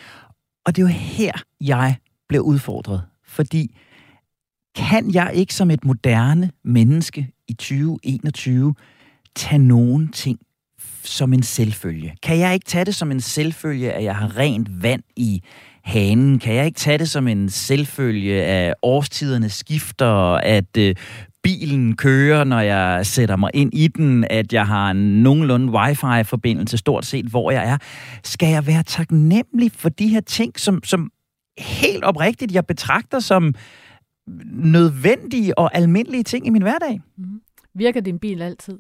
[0.68, 1.96] Og det er jo her, jeg
[2.28, 3.02] blev udfordret.
[3.26, 3.76] Fordi
[4.76, 8.74] kan jeg ikke som et moderne menneske i 2021
[9.36, 10.38] tage nogen ting
[11.02, 12.14] som en selvfølge?
[12.22, 15.42] Kan jeg ikke tage det som en selvfølge, at jeg har rent vand i
[15.84, 16.38] hanen?
[16.38, 20.94] Kan jeg ikke tage det som en selvfølge, at årstiderne skifter, at øh,
[21.48, 26.78] bilen kører, når jeg sætter mig ind i den, at jeg har en nogenlunde wifi-forbindelse
[26.78, 27.78] stort set, hvor jeg er.
[28.24, 31.10] Skal jeg være taknemmelig for de her ting, som, som
[31.58, 33.54] helt oprigtigt jeg betragter som
[34.52, 37.00] nødvendige og almindelige ting i min hverdag?
[37.18, 37.40] Mm.
[37.74, 38.78] Virker din bil altid?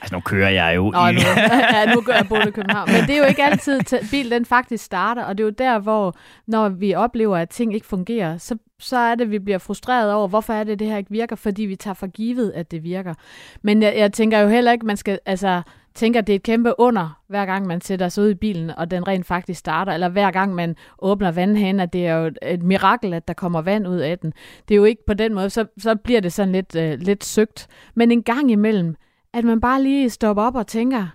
[0.00, 1.12] Altså, nu kører jeg jo Nå, i...
[1.12, 1.20] Nu,
[1.74, 2.92] ja, nu gør jeg både i København.
[2.92, 3.80] Men det er jo ikke altid,
[4.10, 7.74] bilen den faktisk starter, og det er jo der, hvor når vi oplever, at ting
[7.74, 10.86] ikke fungerer, så, så er det, at vi bliver frustreret over, hvorfor er det, det
[10.86, 13.14] her ikke virker, fordi vi tager for givet, at det virker.
[13.62, 15.62] Men jeg, jeg tænker jo heller ikke, man skal, altså,
[15.94, 18.70] tænker, at det er et kæmpe under, hver gang man sætter sig ud i bilen,
[18.70, 22.30] og den rent faktisk starter, eller hver gang man åbner vandhanen, at det er jo
[22.42, 24.32] et mirakel, at der kommer vand ud af den.
[24.68, 27.24] Det er jo ikke på den måde, så, så bliver det sådan lidt, øh, lidt
[27.24, 27.66] søgt.
[27.94, 28.96] Men en gang imellem,
[29.32, 31.06] at man bare lige stopper op og tænker,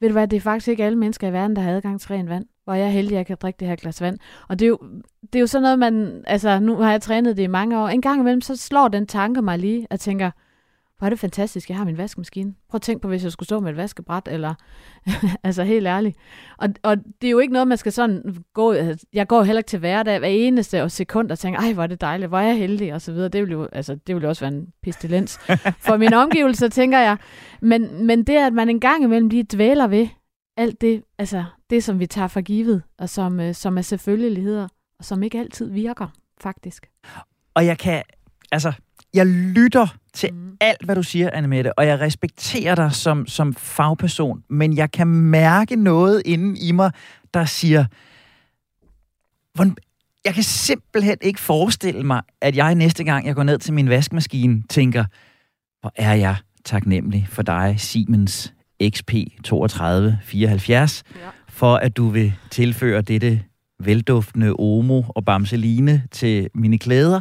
[0.00, 2.08] ved du hvad, det er faktisk ikke alle mennesker i verden, der har adgang til
[2.08, 2.44] rent vand.
[2.66, 4.18] Hvor jeg er heldig, at jeg kan drikke det her glas vand.
[4.48, 4.78] Og det er jo,
[5.22, 6.24] det er jo sådan noget, man...
[6.26, 7.88] Altså, nu har jeg trænet det i mange år.
[7.88, 10.30] En gang imellem, så slår den tanke mig lige, at tænker,
[10.98, 12.54] hvor er det fantastisk, jeg har min vaskemaskine.
[12.68, 14.54] Prøv at tænke på, hvis jeg skulle stå med et vaskebræt, eller
[15.44, 16.16] altså helt ærligt.
[16.58, 18.74] Og, og det er jo ikke noget, man skal sådan gå,
[19.12, 21.86] jeg går heller ikke til hverdag hver eneste og sekund og tænker, ej, hvor er
[21.86, 23.28] det dejligt, hvor er jeg heldig, og så videre.
[23.28, 25.38] Det vil jo, altså, det vil jo også være en pestilens
[25.86, 27.16] for min omgivelse, tænker jeg.
[27.60, 30.08] Men, men det, at man en gang imellem lige dvæler ved
[30.56, 34.68] alt det, altså det, som vi tager for givet, og som, øh, som er selvfølgeligheder,
[34.98, 36.08] og som ikke altid virker,
[36.40, 36.86] faktisk.
[37.54, 38.02] Og jeg kan,
[38.52, 38.72] altså,
[39.14, 40.56] jeg lytter til mm.
[40.60, 45.06] alt, hvad du siger, Annemette, og jeg respekterer dig som, som fagperson, men jeg kan
[45.06, 46.92] mærke noget inden i mig,
[47.34, 47.84] der siger,
[50.24, 53.88] jeg kan simpelthen ikke forestille mig, at jeg næste gang, jeg går ned til min
[53.88, 55.04] vaskemaskine, tænker,
[55.80, 59.12] hvor er jeg taknemmelig for dig, Siemens XP
[59.44, 61.20] 3274, ja.
[61.48, 63.40] for at du vil tilføre dette
[63.80, 67.20] velduftende Omo og Bamseline til mine klæder.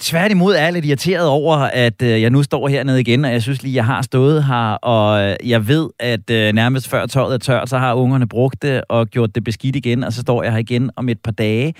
[0.00, 3.42] Tværtimod er jeg lidt irriteret over, at øh, jeg nu står hernede igen, og jeg
[3.42, 7.34] synes lige, jeg har stået her, og øh, jeg ved, at øh, nærmest før tøjet
[7.34, 10.42] er tørt, så har ungerne brugt det og gjort det beskidt igen, og så står
[10.42, 11.74] jeg her igen om et par dage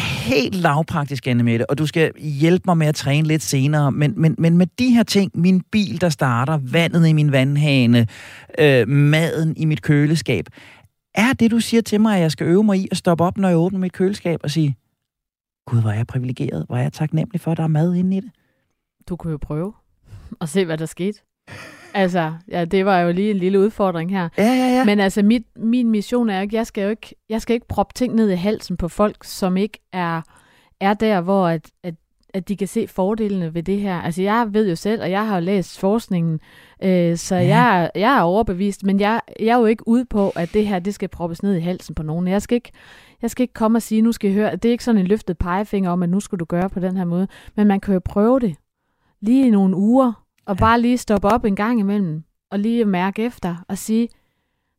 [0.00, 4.14] helt lavpraktisk, Anne Mette, og du skal hjælpe mig med at træne lidt senere, men,
[4.16, 8.06] men, men med de her ting, min bil, der starter, vandet i min vandhane,
[8.58, 10.46] øh, maden i mit køleskab,
[11.14, 13.38] er det, du siger til mig, at jeg skal øve mig i at stoppe op,
[13.38, 14.76] når jeg åbner mit køleskab og sige,
[15.66, 18.16] Gud, hvor er jeg privilegeret, hvor er jeg taknemmelig for, at der er mad inde
[18.16, 18.30] i det?
[19.08, 19.72] Du kunne jo prøve
[20.40, 21.20] og se, hvad der skete.
[21.94, 24.28] Altså, ja, det var jo lige en lille udfordring her.
[24.38, 24.84] Ja, ja, ja.
[24.84, 27.92] Men altså, mit, min mission er ikke, jeg skal jo ikke, jeg skal ikke proppe
[27.94, 30.22] ting ned i halsen på folk, som ikke er,
[30.80, 31.94] er der, hvor at, at,
[32.34, 34.00] at de kan se fordelene ved det her.
[34.00, 36.40] Altså, jeg ved jo selv, og jeg har jo læst forskningen,
[36.82, 37.40] øh, så ja.
[37.40, 40.78] jeg, jeg er overbevist, men jeg, jeg er jo ikke ude på, at det her,
[40.78, 42.28] det skal proppes ned i halsen på nogen.
[42.28, 42.72] Jeg skal ikke,
[43.22, 45.06] jeg skal ikke komme og sige, nu skal I høre, det er ikke sådan en
[45.06, 47.94] løftet pegefinger om, at nu skal du gøre på den her måde, men man kan
[47.94, 48.56] jo prøve det
[49.20, 53.24] lige i nogle uger, og bare lige stoppe op en gang imellem, og lige mærke
[53.24, 54.08] efter og sige,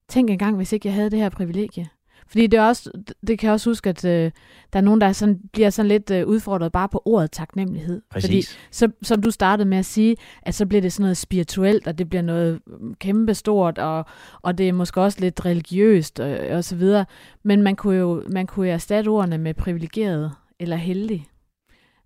[0.10, 1.90] tænk en gang, hvis ikke jeg havde det her privilegie.
[2.28, 2.92] Fordi det, er også,
[3.28, 4.32] det kan jeg også huske, at øh,
[4.74, 8.02] der er nogen, der er sådan, bliver sådan lidt øh, udfordret bare på ordet taknemmelighed.
[8.10, 8.28] Præcis.
[8.28, 11.88] Fordi, så, som du startede med at sige, at så bliver det sådan noget spirituelt,
[11.88, 12.60] og det bliver noget
[13.00, 14.06] kæmpestort, og,
[14.42, 17.06] og det er måske også lidt religiøst, og, og så videre.
[17.44, 21.28] Men man kunne jo man kunne erstatte ordene med privilegeret eller heldig.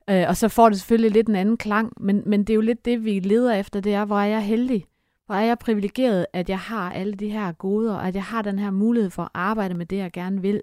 [0.10, 2.62] Øh, og så får det selvfølgelig lidt en anden klang, men, men det er jo
[2.62, 4.86] lidt det, vi leder efter, det er, hvor er jeg heldig?
[5.26, 8.42] Hvor er jeg privilegeret, at jeg har alle de her goder, og at jeg har
[8.42, 10.62] den her mulighed for at arbejde med det, jeg gerne vil.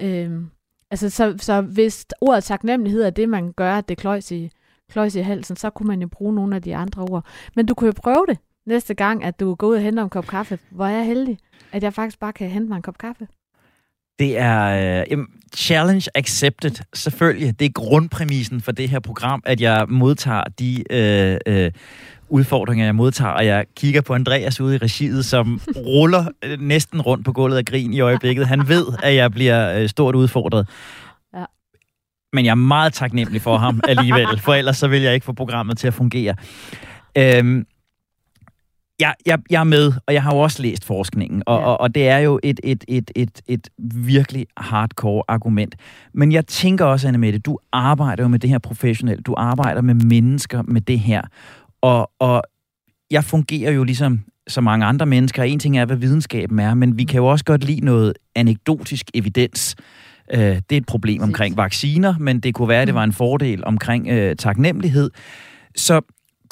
[0.00, 0.40] Øh,
[0.90, 4.50] altså, så, så hvis ordet taknemmelighed er det, man gør, at det kløjs i,
[4.90, 7.26] kløjs i halsen, så kunne man jo bruge nogle af de andre ord.
[7.56, 10.10] Men du kan jo prøve det næste gang, at du går ud og henter en
[10.10, 10.58] kop kaffe.
[10.70, 11.38] Hvor er jeg heldig,
[11.72, 13.28] at jeg faktisk bare kan hente mig en kop kaffe.
[14.18, 17.58] Det er øh, jamen, challenge accepted, selvfølgelig.
[17.58, 21.70] Det er grundpræmissen for det her program, at jeg modtager de øh, øh,
[22.28, 27.00] udfordringer, jeg modtager, og jeg kigger på Andreas ude i regiet, som ruller øh, næsten
[27.00, 28.46] rundt på gulvet af grin i øjeblikket.
[28.46, 30.68] Han ved, at jeg bliver øh, stort udfordret.
[31.34, 31.44] Ja.
[32.32, 35.32] Men jeg er meget taknemmelig for ham alligevel, for ellers så vil jeg ikke få
[35.32, 36.34] programmet til at fungere.
[37.18, 37.66] Øhm,
[39.02, 41.66] jeg, jeg, jeg er med, og jeg har jo også læst forskningen, og, ja.
[41.66, 45.74] og, og det er jo et, et, et, et, et virkelig hardcore argument.
[46.14, 49.80] Men jeg tænker også, Anne Mette, du arbejder jo med det her professionelt, du arbejder
[49.80, 51.22] med mennesker med det her,
[51.82, 52.42] og, og
[53.10, 55.42] jeg fungerer jo ligesom så mange andre mennesker.
[55.42, 59.06] En ting er, hvad videnskaben er, men vi kan jo også godt lide noget anekdotisk
[59.14, 59.76] evidens.
[60.34, 62.96] Øh, det er et problem omkring vacciner, men det kunne være, at det mm.
[62.96, 65.10] var en fordel omkring øh, taknemmelighed.
[65.76, 66.00] Så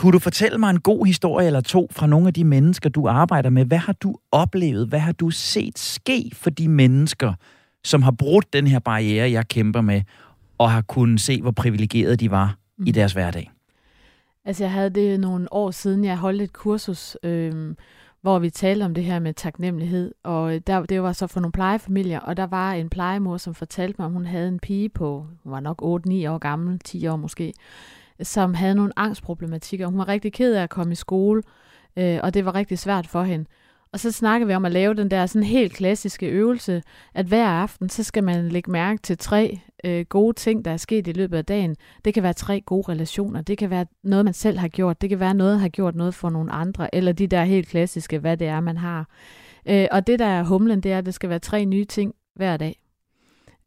[0.01, 3.09] kunne du fortælle mig en god historie eller to fra nogle af de mennesker, du
[3.09, 3.65] arbejder med?
[3.65, 4.89] Hvad har du oplevet?
[4.89, 7.33] Hvad har du set ske for de mennesker,
[7.85, 10.03] som har brudt den her barriere, jeg kæmper med,
[10.59, 12.87] og har kunnet se, hvor privilegerede de var mm.
[12.87, 13.51] i deres hverdag?
[14.45, 17.75] Altså, jeg havde det nogle år siden, jeg holdt et kursus, øh,
[18.21, 21.53] hvor vi talte om det her med taknemmelighed, og der, det var så for nogle
[21.53, 25.27] plejefamilier, og der var en plejemor, som fortalte mig, at hun havde en pige på,
[25.43, 25.85] hun var nok 8-9
[26.31, 27.53] år gammel, 10 år måske,
[28.23, 29.87] som havde nogle angstproblematikker.
[29.87, 31.43] Hun var rigtig ked af at komme i skole,
[31.97, 33.45] øh, og det var rigtig svært for hende.
[33.93, 36.83] Og så snakkede vi om at lave den der sådan helt klassiske øvelse,
[37.15, 40.77] at hver aften, så skal man lægge mærke til tre øh, gode ting, der er
[40.77, 41.77] sket i løbet af dagen.
[42.05, 45.09] Det kan være tre gode relationer, det kan være noget, man selv har gjort, det
[45.09, 48.37] kan være noget, har gjort noget for nogle andre, eller de der helt klassiske, hvad
[48.37, 49.09] det er, man har.
[49.69, 52.15] Øh, og det, der er humlen, det er, at det skal være tre nye ting
[52.35, 52.80] hver dag.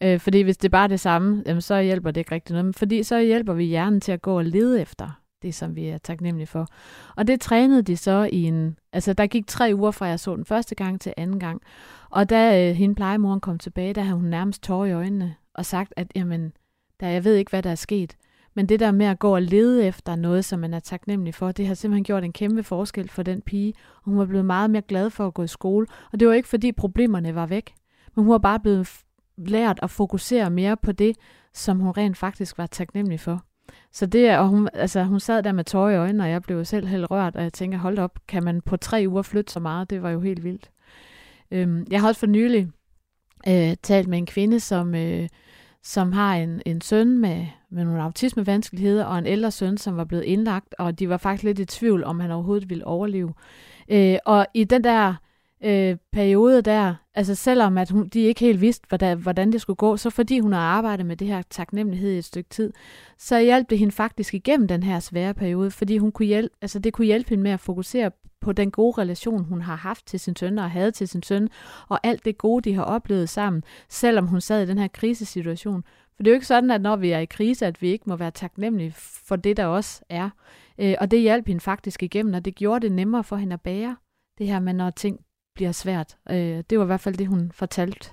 [0.04, 2.66] Øh, fordi hvis det er bare det samme, jamen, så hjælper det ikke rigtig noget.
[2.66, 5.86] Men fordi så hjælper vi hjernen til at gå og lede efter det, som vi
[5.86, 6.68] er taknemmelige for.
[7.16, 8.78] Og det trænede de så i en...
[8.94, 11.62] Altså, der gik tre uger fra, jeg så den første gang til anden gang.
[12.10, 15.66] Og da øh, hende plejemoren kom tilbage, der havde hun nærmest tårer i øjnene og
[15.66, 16.54] sagt, at jamen,
[17.00, 18.16] der, jeg ved ikke, hvad der er sket.
[18.56, 21.52] Men det der med at gå og lede efter noget, som man er taknemmelig for,
[21.52, 23.74] det har simpelthen gjort en kæmpe forskel for den pige.
[23.96, 25.88] Og hun var blevet meget mere glad for at gå i skole.
[26.12, 27.74] Og det var ikke, fordi problemerne var væk.
[28.16, 29.04] Men hun var bare blevet
[29.38, 31.16] lært at fokusere mere på det,
[31.54, 33.44] som hun rent faktisk var taknemmelig for.
[33.92, 36.66] Så det, og hun, altså, hun sad der med tårer i øjnene, og jeg blev
[36.66, 39.60] selv helt rørt, og jeg tænker, hold op, kan man på tre uger flytte så
[39.60, 39.90] meget?
[39.90, 40.72] Det var jo helt vildt.
[41.52, 42.72] Øhm, jeg har også for nylig
[43.48, 45.30] øh, talt med en kvinde, som, øh,
[45.84, 50.04] som har en, en søn med, med nogle autismevanskeligheder, og en ældre søn, som var
[50.04, 53.34] blevet indlagt, og de var faktisk lidt i tvivl, om han overhovedet ville overleve.
[53.90, 55.16] Øh, og i den der
[55.64, 59.78] øh, periode der, altså selvom at hun, de ikke helt vidste, hvordan, hvordan det skulle
[59.78, 62.74] gå, så fordi hun har arbejdet med det her taknemmelighed i et stykke tid,
[63.18, 66.80] så hjalp det hende faktisk igennem den her svære periode, fordi hun kunne hjælpe, altså
[66.80, 70.20] det kunne hjælpe hende med at fokusere på den gode relation, hun har haft til
[70.20, 71.50] sin søn og havde til sin søn,
[71.90, 75.84] og alt det gode, de har oplevet sammen, selvom hun sad i den her krisesituation.
[76.16, 78.04] For det er jo ikke sådan, at når vi er i krise, at vi ikke
[78.08, 80.30] må være taknemmelige for det, der også er.
[80.80, 83.62] Øh, og det hjalp hende faktisk igennem, og det gjorde det nemmere for hende at
[83.62, 83.96] bære
[84.38, 85.20] det her med, når ting
[85.56, 86.16] bliver svært.
[86.30, 88.10] Øh, det var i hvert fald det, hun fortalte.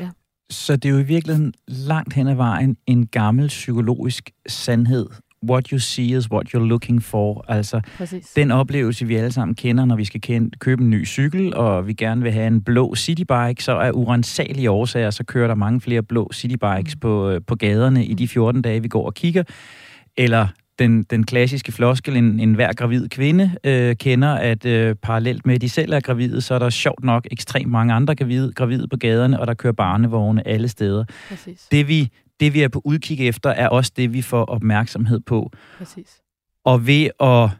[0.00, 0.10] Ja.
[0.50, 5.06] Så det er jo i virkeligheden langt hen ad vejen en gammel psykologisk sandhed.
[5.48, 7.44] What you see is what you're looking for.
[7.48, 8.32] Altså Præcis.
[8.36, 11.86] den oplevelse, vi alle sammen kender, når vi skal kende, købe en ny cykel, og
[11.86, 15.80] vi gerne vil have en blå citybike, så er urensagelige årsager, så kører der mange
[15.80, 17.00] flere blå citybikes mm.
[17.00, 19.42] på, øh, på gaderne i de 14 dage, vi går og kigger.
[20.16, 25.46] Eller den, den klassiske floskel, en, en hver gravid kvinde øh, kender, at øh, parallelt
[25.46, 28.52] med, at de selv er gravide, så er der sjovt nok ekstremt mange andre gravide,
[28.52, 31.04] gravide på gaderne, og der kører barnevogne alle steder.
[31.28, 31.66] Præcis.
[31.70, 32.08] Det vi,
[32.40, 35.50] det, vi er på udkig efter, er også det, vi får opmærksomhed på.
[35.78, 36.20] Præcis.
[36.64, 37.50] Og ved at,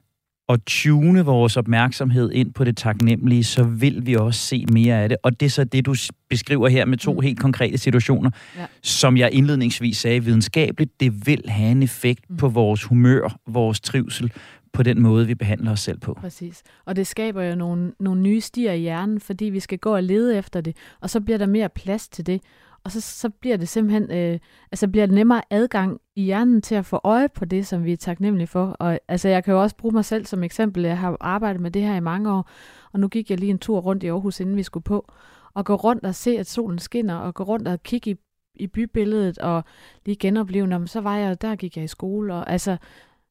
[0.52, 5.08] at tune vores opmærksomhed ind på det taknemmelige, så vil vi også se mere af
[5.08, 5.18] det.
[5.22, 5.94] Og det er så det, du
[6.28, 7.20] beskriver her med to mm.
[7.20, 8.66] helt konkrete situationer, ja.
[8.82, 12.36] som jeg indledningsvis sagde videnskabeligt, det vil have en effekt mm.
[12.36, 14.32] på vores humør, vores trivsel,
[14.72, 16.14] på den måde, vi behandler os selv på.
[16.20, 16.62] Præcis.
[16.84, 20.02] Og det skaber jo nogle, nogle nye stier i hjernen, fordi vi skal gå og
[20.02, 22.40] lede efter det, og så bliver der mere plads til det.
[22.84, 24.38] Og så, så bliver det simpelthen, øh,
[24.72, 27.92] altså bliver det nemmere adgang i hjernen til at få øje på det, som vi
[27.92, 28.66] er taknemmelige for.
[28.66, 30.82] Og altså, jeg kan jo også bruge mig selv som eksempel.
[30.82, 32.50] Jeg har arbejdet med det her i mange år,
[32.92, 35.12] og nu gik jeg lige en tur rundt i Aarhus, inden vi skulle på,
[35.54, 38.16] og gå rundt og se, at solen skinner, og gå rundt og kigge i,
[38.54, 39.64] i bybilledet, og
[40.06, 42.76] lige genopleve, når så var jeg, der gik jeg i skole, og altså,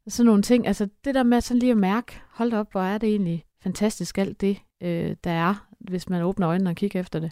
[0.08, 0.68] sådan nogle ting.
[0.68, 4.18] Altså, det der med sådan lige at mærke, hold op, hvor er det egentlig fantastisk
[4.18, 7.32] alt det, øh, der er, hvis man åbner øjnene og kigger efter det.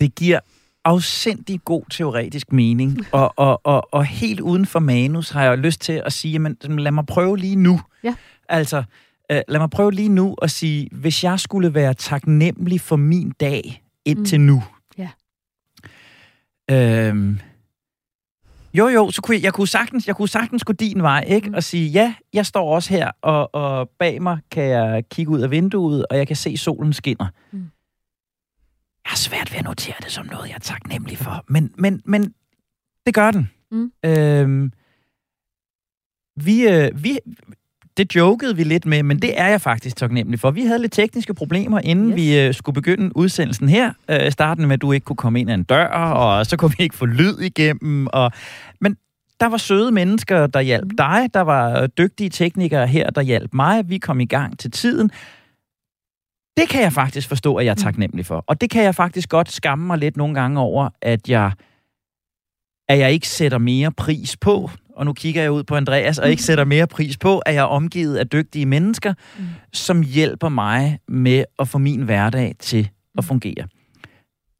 [0.00, 0.40] Det giver
[0.88, 5.80] afsindig god teoretisk mening, og, og, og, og helt uden for manus har jeg lyst
[5.80, 7.80] til at sige, jamen, lad mig prøve lige nu.
[8.04, 8.14] Ja.
[8.48, 8.82] Altså,
[9.30, 13.30] øh, lad mig prøve lige nu at sige, hvis jeg skulle være taknemmelig for min
[13.30, 14.46] dag indtil mm.
[14.46, 14.62] nu.
[14.98, 15.08] Ja.
[16.70, 17.40] Øhm,
[18.74, 21.48] jo, jo, så kunne jeg, jeg kunne sagtens, jeg kunne sagtens gå din vej, ikke?
[21.48, 21.54] Mm.
[21.54, 25.40] Og sige, ja, jeg står også her, og, og bag mig kan jeg kigge ud
[25.40, 27.26] af vinduet, og jeg kan se solen skinner.
[27.52, 27.70] Mm.
[29.08, 31.44] Jeg har svært ved at notere det som noget, jeg er taknemmelig for.
[31.48, 32.34] Men, men, men
[33.06, 33.50] det gør den.
[33.70, 33.92] Mm.
[34.04, 34.72] Øhm,
[36.36, 37.18] vi, øh, vi,
[37.96, 40.50] det jokede vi lidt med, men det er jeg faktisk taknemmelig for.
[40.50, 42.16] Vi havde lidt tekniske problemer, inden yes.
[42.16, 43.92] vi øh, skulle begynde udsendelsen her.
[44.10, 46.72] Øh, starten med, at du ikke kunne komme ind ad en dør, og så kunne
[46.78, 48.06] vi ikke få lyd igennem.
[48.12, 48.32] Og,
[48.80, 48.96] men
[49.40, 50.96] der var søde mennesker, der hjalp mm.
[50.96, 51.28] dig.
[51.34, 53.88] Der var dygtige teknikere her, der hjalp mig.
[53.88, 55.10] Vi kom i gang til tiden.
[56.60, 57.82] Det kan jeg faktisk forstå, at jeg er mm.
[57.82, 58.44] taknemmelig for.
[58.46, 61.52] Og det kan jeg faktisk godt skamme mig lidt nogle gange over, at jeg,
[62.88, 66.30] at jeg ikke sætter mere pris på, og nu kigger jeg ud på Andreas, og
[66.30, 69.44] ikke sætter mere pris på, at jeg er omgivet af dygtige mennesker, mm.
[69.72, 73.22] som hjælper mig med at få min hverdag til at mm.
[73.22, 73.68] fungere.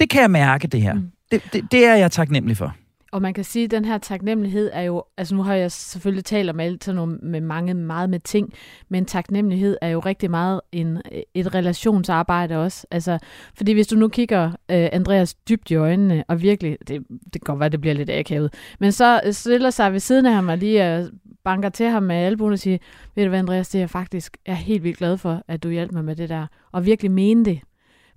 [0.01, 0.95] Det kan jeg mærke, det her.
[0.95, 1.11] Mm.
[1.31, 2.75] Det, det, det er jeg taknemmelig for.
[3.12, 6.25] Og man kan sige, at den her taknemmelighed er jo, altså nu har jeg selvfølgelig
[6.25, 8.53] talt om alt sådan noget med mange, meget med ting,
[8.88, 10.99] men taknemmelighed er jo rigtig meget en,
[11.35, 12.87] et relationsarbejde også.
[12.90, 13.18] Altså,
[13.55, 17.40] fordi hvis du nu kigger uh, Andreas dybt i øjnene, og virkelig, det, det kan
[17.40, 20.49] godt være, det bliver lidt akavet, men så øh, stiller sig ved siden af ham
[20.49, 21.07] og lige uh,
[21.44, 22.79] banker til ham med albuen og siger,
[23.14, 25.71] ved du hvad Andreas, det er jeg faktisk er helt vildt glad for, at du
[25.71, 27.61] hjalp mig med det der, og virkelig mene det.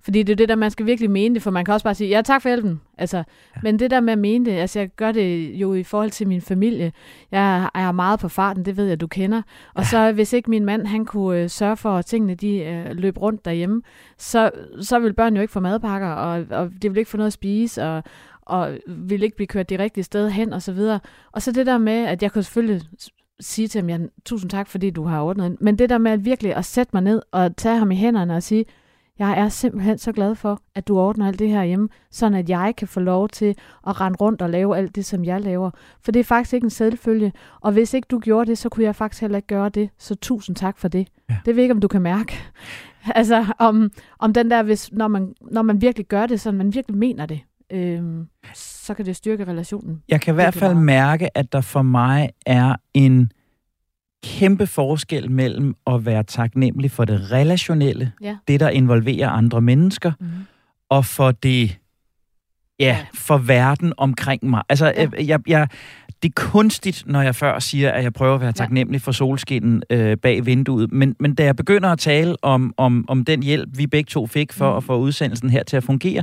[0.04, 1.94] Fordi det er det der, man skal virkelig mene det, for man kan også bare
[1.94, 2.80] sige, ja tak for hjælpen.
[2.98, 3.60] Altså, ja.
[3.62, 6.28] Men det der med at mene det, altså jeg gør det jo i forhold til
[6.28, 6.92] min familie.
[7.30, 9.42] Jeg er meget på farten, det ved jeg, du kender.
[9.74, 9.88] Og ja.
[9.88, 13.22] så hvis ikke min mand, han kunne øh, sørge for, at tingene de øh, løb
[13.22, 13.82] rundt derhjemme,
[14.18, 17.26] så, så vil børn jo ikke få madpakker, og, og de vil ikke få noget
[17.26, 18.02] at spise, og,
[18.42, 21.00] og vil ikke blive kørt det rigtige sted hen, og så videre.
[21.32, 22.82] Og så det der med, at jeg kunne selvfølgelig
[23.40, 25.56] sige til ham, ja, tusind tak, fordi du har ordnet.
[25.60, 28.36] Men det der med at virkelig at sætte mig ned og tage ham i hænderne
[28.36, 28.64] og sige,
[29.22, 32.50] jeg er simpelthen så glad for, at du ordner alt det her hjemme, sådan at
[32.50, 33.56] jeg kan få lov til
[33.86, 35.70] at rende rundt og lave alt det, som jeg laver.
[36.00, 37.32] For det er faktisk ikke en selvfølge.
[37.60, 39.90] Og hvis ikke du gjorde det, så kunne jeg faktisk heller ikke gøre det.
[39.98, 41.08] Så tusind tak for det.
[41.30, 41.36] Ja.
[41.46, 42.34] Det ved ikke, om du kan mærke.
[43.14, 46.74] altså, om, om den der, hvis, når, man, når man virkelig gør det, så man
[46.74, 47.40] virkelig mener det,
[47.72, 50.02] øhm, så kan det styrke relationen.
[50.08, 50.84] Jeg kan i hvert fald meget.
[50.84, 53.32] mærke, at der for mig er en
[54.22, 58.36] kæmpe forskel mellem at være taknemmelig for det relationelle, ja.
[58.48, 60.26] det der involverer andre mennesker, mm.
[60.88, 61.78] og for det,
[62.78, 64.62] ja, for verden omkring mig.
[64.68, 65.06] Altså, ja.
[65.18, 65.68] Øh, jeg, jeg,
[66.22, 69.82] det er kunstigt, når jeg før siger, at jeg prøver at være taknemmelig for solskinnen
[69.90, 70.92] øh, bag vinduet.
[70.92, 74.26] Men, men da jeg begynder at tale om, om, om den hjælp, vi begge to
[74.26, 74.76] fik for mm.
[74.76, 76.22] at få udsendelsen her til at fungere,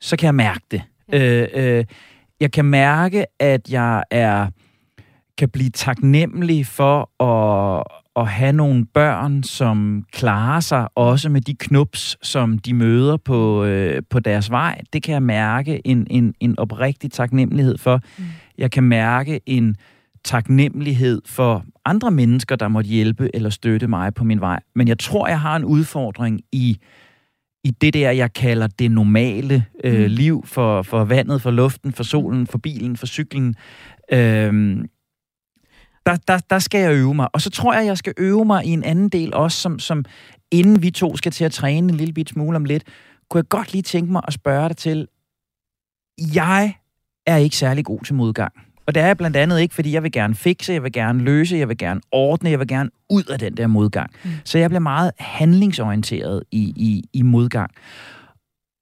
[0.00, 0.82] så kan jeg mærke det.
[1.12, 1.42] Ja.
[1.42, 1.84] Øh, øh,
[2.40, 4.46] jeg kan mærke, at jeg er
[5.40, 7.84] kan blive taknemmelig for at,
[8.16, 13.64] at have nogle børn, som klarer sig også med de knups, som de møder på,
[13.64, 14.80] øh, på deres vej.
[14.92, 18.00] Det kan jeg mærke en, en, en oprigtig taknemmelighed for.
[18.18, 18.24] Mm.
[18.58, 19.76] Jeg kan mærke en
[20.24, 24.60] taknemmelighed for andre mennesker, der måtte hjælpe eller støtte mig på min vej.
[24.74, 26.78] Men jeg tror, jeg har en udfordring i,
[27.64, 30.06] i det der, jeg kalder det normale øh, mm.
[30.06, 33.54] liv for, for vandet, for luften, for solen, for bilen, for cyklen.
[34.12, 34.84] Øh,
[36.06, 37.28] der, der, der skal jeg øve mig.
[37.32, 40.04] Og så tror jeg, jeg skal øve mig i en anden del også, som, som
[40.50, 42.84] inden vi to skal til at træne en lille bit smule om lidt,
[43.30, 45.08] kunne jeg godt lige tænke mig at spørge dig til,
[46.34, 46.74] jeg
[47.26, 48.52] er ikke særlig god til modgang.
[48.86, 51.22] Og det er jeg blandt andet ikke, fordi jeg vil gerne fikse, jeg vil gerne
[51.22, 54.10] løse, jeg vil gerne ordne, jeg vil gerne ud af den der modgang.
[54.24, 54.30] Mm.
[54.44, 57.70] Så jeg bliver meget handlingsorienteret i, i, i modgang.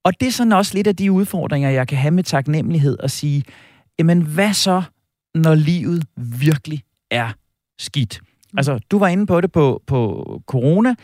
[0.05, 3.11] Og det er sådan også lidt af de udfordringer, jeg kan have med taknemmelighed og
[3.11, 3.45] sige,
[3.99, 4.83] jamen hvad så,
[5.35, 7.29] når livet virkelig er
[7.79, 8.21] skidt?
[8.53, 8.59] Mm.
[8.59, 10.95] Altså, du var inde på det på, på corona,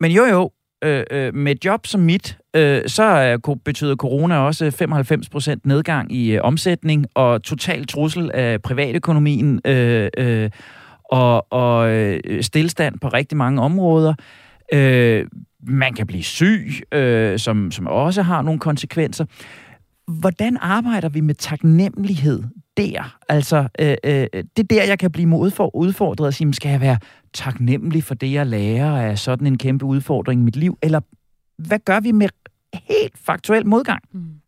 [0.00, 0.50] men jo jo,
[0.84, 4.66] øh, øh, med job som mit, øh, så øh, betyder corona også
[5.54, 10.50] 95% nedgang i øh, omsætning og total trussel af privatøkonomien øh, øh,
[11.04, 14.14] og, og øh, stillstand på rigtig mange områder.
[14.72, 15.26] Øh,
[15.62, 19.24] man kan blive syg, øh, som, som også har nogle konsekvenser.
[20.20, 22.42] Hvordan arbejder vi med taknemmelighed
[22.78, 23.18] der?
[23.28, 25.28] Altså, øh, øh, det er der, jeg kan blive
[25.74, 26.98] udfordret og sige, skal jeg være
[27.32, 30.78] taknemmelig for det, jeg lærer af sådan en kæmpe udfordring i mit liv?
[30.82, 31.00] Eller
[31.58, 32.28] hvad gør vi med
[32.72, 34.02] helt faktuel modgang?
[34.12, 34.40] Mm.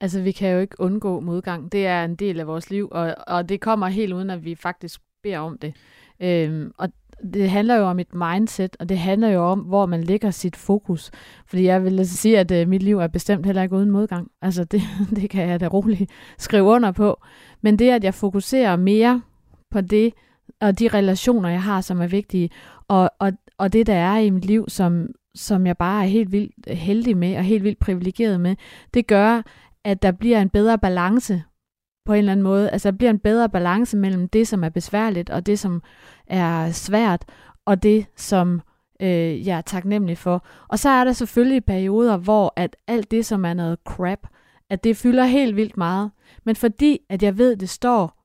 [0.00, 1.72] Altså, vi kan jo ikke undgå modgang.
[1.72, 4.54] Det er en del af vores liv, og, og det kommer helt uden, at vi
[4.54, 5.74] faktisk beder om det.
[6.20, 6.88] Øhm, og
[7.32, 10.56] det handler jo om et mindset, og det handler jo om, hvor man lægger sit
[10.56, 11.10] fokus.
[11.46, 14.30] Fordi jeg vil altså sige, at øh, mit liv er bestemt heller ikke uden modgang.
[14.42, 14.82] Altså, det,
[15.16, 17.22] det kan jeg da roligt skrive under på.
[17.62, 19.22] Men det, at jeg fokuserer mere
[19.70, 20.12] på det,
[20.60, 22.50] og de relationer, jeg har, som er vigtige,
[22.88, 26.32] og, og, og det, der er i mit liv, som, som jeg bare er helt
[26.32, 28.56] vildt heldig med, og helt vildt privilegeret med,
[28.94, 29.42] det gør,
[29.84, 31.42] at der bliver en bedre balance
[32.08, 32.70] på en eller anden måde.
[32.70, 35.82] Altså, der bliver en bedre balance mellem det, som er besværligt, og det, som
[36.26, 37.24] er svært,
[37.66, 38.62] og det, som
[39.02, 40.46] øh, jeg er taknemmelig for.
[40.68, 44.18] Og så er der selvfølgelig perioder, hvor at alt det, som er noget crap,
[44.70, 46.10] at det fylder helt vildt meget.
[46.44, 48.22] Men fordi, at jeg ved, det står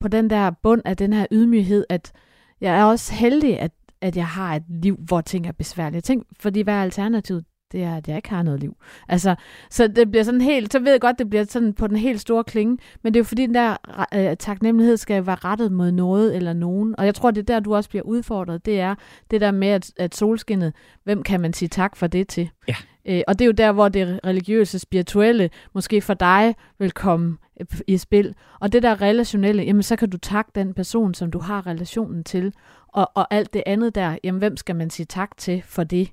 [0.00, 2.12] på den der bund af den her ydmyghed, at
[2.60, 6.00] jeg er også heldig, at, at jeg har et liv, hvor ting er besværlige.
[6.00, 7.44] Tænk, fordi hvad er alternativet?
[7.72, 8.76] Det er, at jeg ikke har noget liv.
[9.08, 9.34] Altså,
[9.70, 12.20] så det bliver sådan helt, så ved jeg godt, det bliver sådan på den helt
[12.20, 13.76] store klinge, men det er jo fordi, den der
[14.14, 16.94] øh, taknemmelighed skal være rettet mod noget eller nogen.
[16.98, 18.66] Og jeg tror, det er der, du også bliver udfordret.
[18.66, 18.94] Det er
[19.30, 20.72] det der med, at, at solskinnet,
[21.04, 22.50] hvem kan man sige tak for det til?
[22.68, 22.74] Ja.
[23.08, 27.36] Øh, og det er jo der, hvor det religiøse, spirituelle, måske for dig, vil komme
[27.60, 28.34] øh, i spil.
[28.60, 32.24] Og det der relationelle, jamen så kan du takke den person, som du har relationen
[32.24, 32.52] til.
[32.88, 36.10] Og, og alt det andet der, jamen hvem skal man sige tak til for det?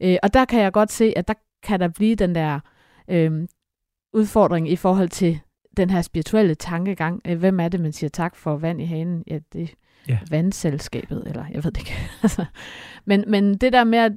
[0.00, 2.60] Øh, og der kan jeg godt se, at der kan der blive den der
[3.08, 3.48] øh,
[4.12, 5.40] udfordring i forhold til
[5.76, 7.20] den her spirituelle tankegang.
[7.24, 9.24] Øh, hvem er det, man siger tak for vand i hanen?
[9.26, 9.74] Ja, det
[10.08, 10.18] ja.
[10.30, 11.94] vandselskabet, eller jeg ved det ikke.
[12.22, 12.44] Altså,
[13.04, 14.12] men, men det der med, at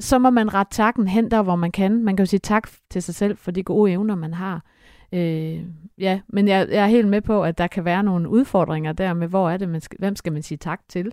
[0.00, 2.04] så må man rette takken hen der, hvor man kan.
[2.04, 4.64] Man kan jo sige tak til sig selv for de gode evner, man har.
[5.12, 5.64] Øh,
[5.98, 9.14] ja, men jeg, jeg er helt med på, at der kan være nogle udfordringer der
[9.14, 11.12] med, hvor er det, man skal, hvem skal man sige tak til?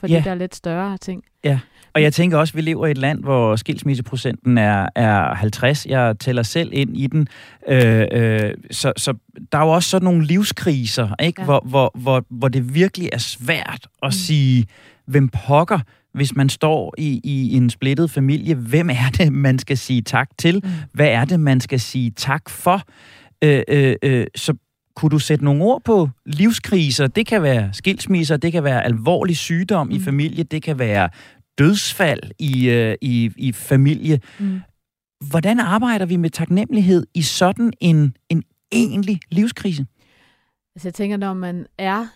[0.00, 0.22] For ja.
[0.24, 1.22] der er lidt større ting.
[1.44, 1.58] Ja,
[1.94, 5.86] og jeg tænker også, at vi lever i et land, hvor skilsmisseprocenten er, er 50.
[5.86, 7.28] Jeg tæller selv ind i den.
[7.68, 9.14] Øh, øh, så, så
[9.52, 11.40] der er jo også sådan nogle livskriser, ikke?
[11.40, 11.44] Ja.
[11.44, 14.12] Hvor, hvor, hvor, hvor det virkelig er svært at mm.
[14.12, 14.66] sige,
[15.06, 15.78] hvem pokker
[16.14, 20.28] hvis man står i, i en splittet familie, hvem er det, man skal sige tak
[20.38, 20.60] til?
[20.64, 20.70] Mm.
[20.92, 22.82] Hvad er det, man skal sige tak for?
[23.44, 24.54] Øh, øh, øh, så
[24.98, 27.06] kunne du sætte nogle ord på livskriser?
[27.06, 29.92] Det kan være skilsmisser, det kan være alvorlig sygdom mm.
[29.92, 31.08] i familie, det kan være
[31.58, 34.20] dødsfald i, øh, i, i familie.
[34.38, 34.60] Mm.
[35.30, 38.42] Hvordan arbejder vi med taknemmelighed i sådan en, en
[38.72, 39.86] egentlig livskrise?
[40.76, 42.06] Altså jeg tænker, når man er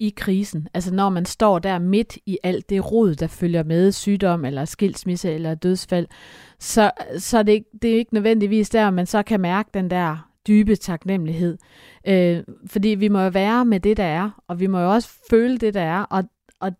[0.00, 3.92] i krisen, altså når man står der midt i alt det rod, der følger med
[3.92, 6.06] sygdom eller skilsmisse eller dødsfald,
[6.58, 10.76] så, så det, det er ikke nødvendigvis der, man så kan mærke den der dybe
[10.76, 11.58] taknemmelighed.
[12.06, 15.08] Øh, fordi vi må jo være med det, der er, og vi må jo også
[15.30, 16.24] føle det, der er, og,
[16.60, 16.72] og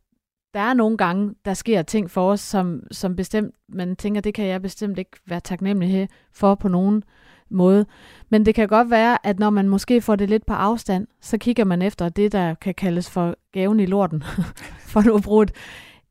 [0.54, 4.34] der er nogle gange, der sker ting for os, som, som bestemt, man tænker, det
[4.34, 7.02] kan jeg bestemt ikke være taknemmelig for på nogen
[7.50, 7.86] måde.
[8.28, 11.38] Men det kan godt være, at når man måske får det lidt på afstand, så
[11.38, 14.22] kigger man efter det, der kan kaldes for gaven i lorten,
[14.92, 15.52] for nu at bruge et,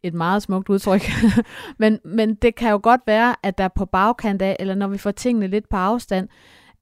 [0.03, 1.01] et meget smukt udtryk.
[1.79, 4.97] men, men det kan jo godt være, at der på bagkant af, eller når vi
[4.97, 6.27] får tingene lidt på afstand,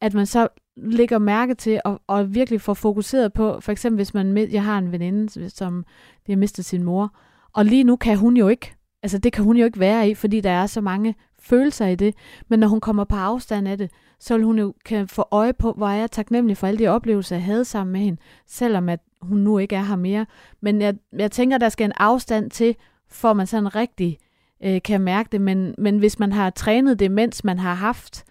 [0.02, 4.14] at man så lægger mærke til at, og virkelig få fokuseret på, for eksempel hvis
[4.14, 5.86] man, jeg har en veninde, som
[6.28, 7.16] har mistet sin mor,
[7.54, 10.14] og lige nu kan hun jo ikke, altså det kan hun jo ikke være i,
[10.14, 12.16] fordi der er så mange følelser i det,
[12.48, 15.54] men når hun kommer på afstand af det, så vil hun jo kan få øje
[15.54, 18.90] på, hvor jeg er taknemmelig for alle de oplevelser, jeg havde sammen med hende, selvom
[18.90, 20.26] at hun nu ikke er her mere.
[20.62, 22.76] Men jeg, jeg tænker, der skal en afstand til,
[23.10, 24.18] for man sådan rigtig
[24.64, 28.26] øh, kan mærke det, men, men hvis man har trænet det, mens man har haft,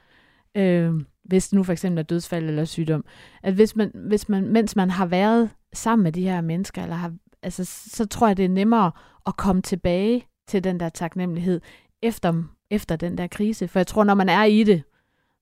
[0.55, 0.93] øh,
[1.29, 3.05] hvis nu for eksempel er dødsfald eller sygdom,
[3.43, 6.97] at hvis man, hvis man, mens man har været sammen med de her mennesker, eller
[6.97, 7.13] har,
[7.43, 8.91] altså, så tror jeg, det er nemmere
[9.27, 11.61] at komme tilbage til den der taknemmelighed
[12.03, 13.69] efter, efter den der krise.
[13.69, 14.83] For jeg tror, når man er i det,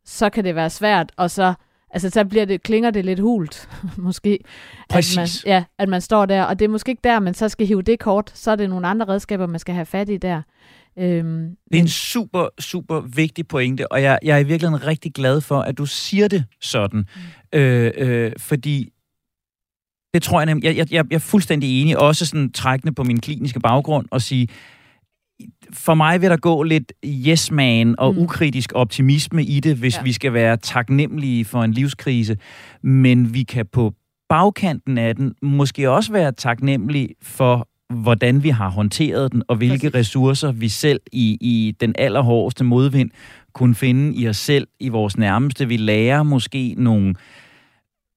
[0.04, 1.54] så kan det være svært, og så
[1.94, 4.38] Altså, så bliver det, klinger det lidt hult, måske.
[4.90, 5.18] Præcis.
[5.18, 7.48] At man, ja, at man står der, og det er måske ikke der, man så
[7.48, 8.32] skal hive det kort.
[8.34, 10.42] Så er det nogle andre redskaber, man skal have fat i der.
[10.98, 15.12] Øhm, det er en super, super vigtig pointe, og jeg, jeg er i virkeligheden rigtig
[15.12, 17.06] glad for, at du siger det sådan.
[17.52, 17.58] Mm.
[17.58, 18.90] Øh, øh, fordi
[20.14, 23.20] det tror jeg nemlig, jeg, jeg, jeg er fuldstændig enig, også sådan trækkende på min
[23.20, 24.48] kliniske baggrund, og sige,
[25.72, 28.18] for mig vil der gå lidt yes man og mm.
[28.18, 30.02] ukritisk optimisme i det, hvis ja.
[30.02, 32.36] vi skal være taknemmelige for en livskrise.
[32.82, 33.94] Men vi kan på
[34.28, 39.90] bagkanten af den måske også være taknemmelige for, hvordan vi har håndteret den, og hvilke
[39.90, 39.94] Præcis.
[39.94, 43.10] ressourcer vi selv i, i den allerhårdeste modvind
[43.52, 45.68] kunne finde i os selv, i vores nærmeste.
[45.68, 47.14] Vi lærer måske nogle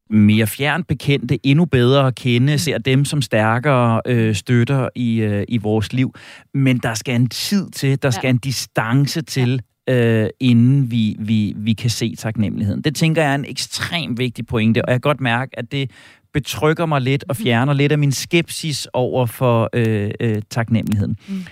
[0.10, 2.58] mere fjern bekendte endnu bedre at kende, mm.
[2.58, 6.14] ser dem som stærkere øh, støtter i, øh, i vores liv.
[6.54, 8.12] Men der skal en tid til, der ja.
[8.12, 12.82] skal en distance til, øh, inden vi, vi, vi kan se taknemmeligheden.
[12.82, 15.92] Det tænker jeg er en ekstremt vigtig pointe, og jeg kan godt mærke, at det
[16.34, 17.44] betrykker mig lidt og mm.
[17.44, 21.18] fjerner lidt af min skepsis over for øh, øh, taknemmeligheden.
[21.28, 21.46] Mm.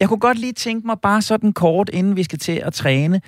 [0.00, 3.20] Jeg kunne godt lige tænke mig bare sådan kort, inden vi skal til at træne,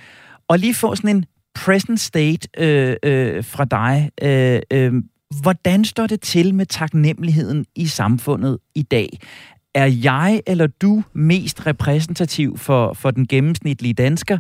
[0.49, 4.11] og lige få sådan en present state øh, øh, fra dig.
[4.23, 4.93] Øh, øh,
[5.43, 9.09] hvordan står det til med taknemmeligheden i samfundet i dag?
[9.75, 14.39] Er jeg eller du mest repræsentativ for, for den gennemsnitlige dansker?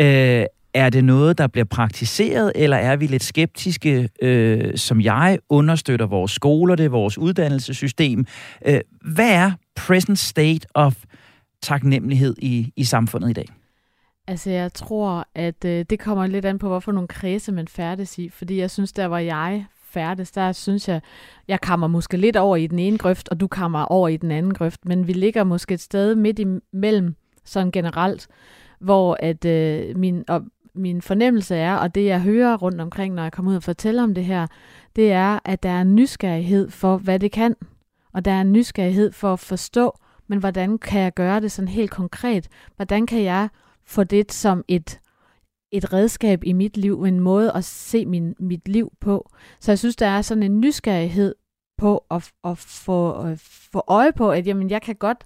[0.00, 5.38] Øh, er det noget, der bliver praktiseret, eller er vi lidt skeptiske, øh, som jeg
[5.48, 8.26] understøtter vores skoler, det er vores uddannelsessystem?
[8.66, 8.80] Øh,
[9.14, 10.94] hvad er present state of
[11.62, 13.46] taknemmelighed i, i samfundet i dag?
[14.26, 18.18] Altså, jeg tror, at øh, det kommer lidt an på, hvorfor nogle kredse man færdes
[18.18, 18.28] i.
[18.28, 21.00] Fordi jeg synes, der var jeg færdes, der synes jeg,
[21.48, 24.30] jeg kammer måske lidt over i den ene grøft, og du kammer over i den
[24.30, 24.84] anden grøft.
[24.84, 27.14] Men vi ligger måske et sted midt imellem,
[27.44, 28.28] sådan generelt,
[28.80, 30.42] hvor at øh, min, og
[30.74, 34.02] min fornemmelse er, og det jeg hører rundt omkring, når jeg kommer ud og fortæller
[34.02, 34.46] om det her,
[34.96, 37.54] det er, at der er en nysgerrighed for, hvad det kan.
[38.12, 41.68] Og der er en nysgerrighed for at forstå, men hvordan kan jeg gøre det sådan
[41.68, 42.48] helt konkret?
[42.76, 43.48] Hvordan kan jeg
[43.84, 45.00] få det som et,
[45.72, 49.30] et redskab i mit liv, en måde at se min, mit liv på.
[49.60, 51.34] Så jeg synes, der er sådan en nysgerrighed
[51.78, 53.38] på at, at få, at
[53.72, 55.24] få øje på, at jamen, jeg kan godt,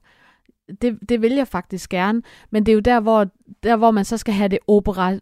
[0.82, 3.26] det, det vil jeg faktisk gerne, men det er jo der, hvor,
[3.62, 5.18] der, hvor man så skal have det opera,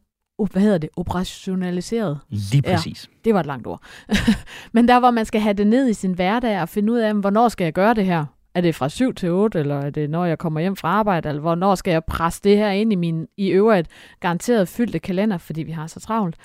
[0.50, 2.18] hvad hedder det, operationaliseret.
[2.28, 3.08] Lige præcis.
[3.12, 3.82] Ja, det var et langt ord.
[4.74, 7.14] men der, hvor man skal have det ned i sin hverdag og finde ud af,
[7.14, 8.24] hvornår skal jeg gøre det her?
[8.54, 11.28] Er det fra 7 til 8, eller er det når jeg kommer hjem fra arbejde,
[11.28, 13.88] eller hvornår skal jeg presse det her ind i min i øvrigt
[14.20, 16.36] garanteret fyldte kalender, fordi vi har så travlt.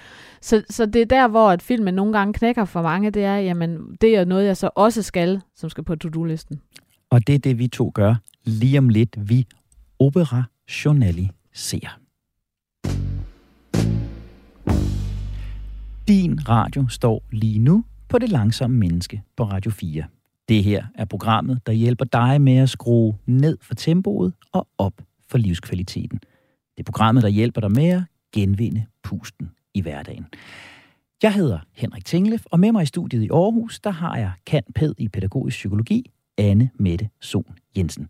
[0.42, 3.36] Så, så det er der, hvor at filmen nogle gange knækker for mange, det er,
[3.36, 6.62] jamen, det er noget, jeg så også skal, som skal på to-do-listen.
[7.10, 9.30] Og det er det, vi to gør lige om lidt.
[9.30, 9.46] Vi
[10.00, 12.00] operationaliserer.
[16.08, 20.04] Din radio står lige nu på det langsomme menneske på Radio 4.
[20.50, 24.94] Det her er programmet, der hjælper dig med at skrue ned for tempoet og op
[25.28, 26.20] for livskvaliteten.
[26.78, 28.02] Det er programmet, der hjælper dig med at
[28.34, 30.26] genvinde pusten i hverdagen.
[31.24, 34.32] Jeg hedder Henrik Tinglef, og med mig i studiet i Aarhus, der har jeg
[34.76, 37.46] pæd i pædagogisk psykologi, Anne Mette Son
[37.78, 38.10] Jensen.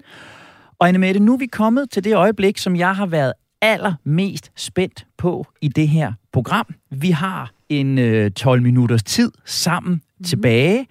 [0.80, 4.52] Og Anne Mette, nu er vi kommet til det øjeblik, som jeg har været allermest
[4.56, 6.76] spændt på i det her program.
[6.90, 10.24] Vi har en øh, 12 minutters tid sammen mm.
[10.24, 10.88] tilbage,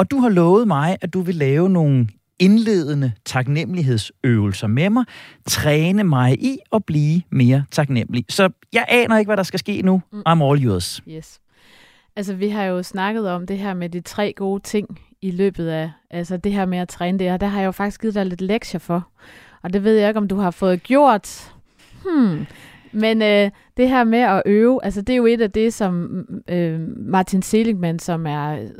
[0.00, 5.04] og du har lovet mig, at du vil lave nogle indledende taknemmelighedsøvelser med mig,
[5.46, 8.24] træne mig i at blive mere taknemmelig.
[8.28, 10.02] Så jeg aner ikke, hvad der skal ske nu.
[10.12, 10.22] Mm.
[10.28, 11.02] I'm all yours.
[11.08, 11.40] Yes.
[12.16, 15.66] Altså, vi har jo snakket om det her med de tre gode ting i løbet
[15.68, 18.14] af, altså det her med at træne det, og der har jeg jo faktisk givet
[18.14, 19.08] dig lidt lektier for.
[19.62, 21.54] Og det ved jeg ikke, om du har fået gjort.
[22.04, 22.46] Hmm.
[22.92, 26.24] Men øh, det her med at øve, altså det er jo et af det, som
[26.48, 28.70] øh, Martin Seligman, som er øh,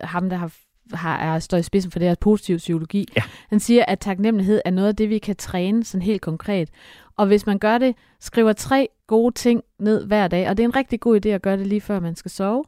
[0.00, 0.52] ham, der har
[0.92, 3.08] har, er, står i spidsen for det her positiv psykologi.
[3.16, 3.22] Ja.
[3.48, 6.70] Han siger, at taknemmelighed er noget af det, vi kan træne sådan helt konkret.
[7.16, 10.68] Og hvis man gør det, skriver tre gode ting ned hver dag, og det er
[10.68, 12.64] en rigtig god idé at gøre det lige før man skal sove,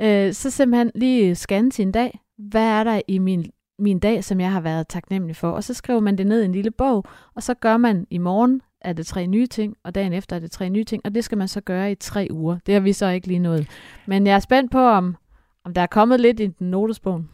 [0.00, 2.20] øh, så simpelthen lige scanne sin dag.
[2.38, 5.50] Hvad er der i min, min dag, som jeg har været taknemmelig for?
[5.50, 7.04] Og så skriver man det ned i en lille bog,
[7.34, 10.40] og så gør man i morgen er det tre nye ting, og dagen efter er
[10.40, 12.58] det tre nye ting, og det skal man så gøre i tre uger.
[12.66, 13.66] Det har vi så ikke lige nået.
[14.06, 15.16] Men jeg er spændt på, om,
[15.64, 17.28] om der er kommet lidt i den notesbogen.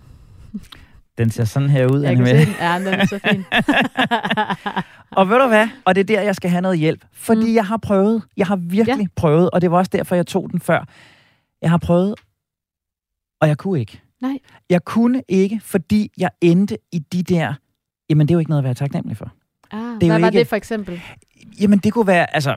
[1.19, 2.55] Den ser sådan her ud, Jeg kan se den.
[2.61, 3.45] Ja, den er så fin.
[5.19, 5.69] og ved du hvad?
[5.85, 7.05] Og det er der, jeg skal have noget hjælp.
[7.13, 7.55] Fordi mm.
[7.55, 8.23] jeg har prøvet.
[8.37, 9.09] Jeg har virkelig ja.
[9.17, 10.85] prøvet, og det var også derfor, jeg tog den før.
[11.63, 12.15] Jeg har prøvet,
[13.41, 14.03] og jeg kunne ikke.
[14.21, 14.39] Nej.
[14.71, 17.55] Jeg kunne ikke, fordi jeg endte i de der...
[18.11, 19.33] Jamen, det er jo ikke noget at være taknemmelig for.
[19.71, 21.01] Ah, det er hvad var ikke, det for eksempel?
[21.61, 22.35] Jamen, det kunne være...
[22.35, 22.57] Altså,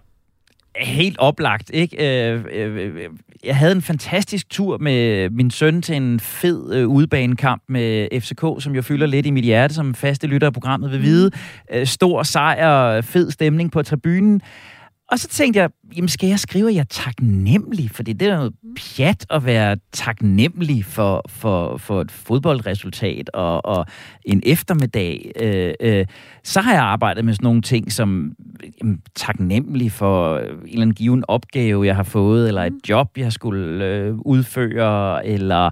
[0.77, 2.29] helt oplagt, ikke?
[2.31, 3.09] Øh, øh,
[3.43, 8.63] jeg havde en fantastisk tur med min søn til en fed øh, udebanekamp med FCK,
[8.63, 11.31] som jo fylder lidt i mit hjerte, som faste lytter af programmet vil vide.
[11.73, 11.85] Mm.
[11.85, 14.41] Stor sejr, fed stemning på tribunen.
[15.11, 17.91] Og så tænkte jeg, jamen skal jeg skrive, at jeg er taknemmelig?
[17.91, 23.85] Fordi det er noget pjat at være taknemmelig for, for, for et fodboldresultat og, og
[24.25, 25.31] en eftermiddag.
[25.41, 26.05] Øh, øh,
[26.43, 28.31] så har jeg arbejdet med sådan nogle ting som
[28.81, 32.79] jamen, taknemmelig for en eller anden given opgave, jeg har fået, eller et mm.
[32.89, 35.69] job, jeg skulle øh, udføre, eller...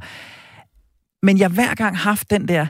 [1.25, 2.67] Men jeg har hver gang haft den der,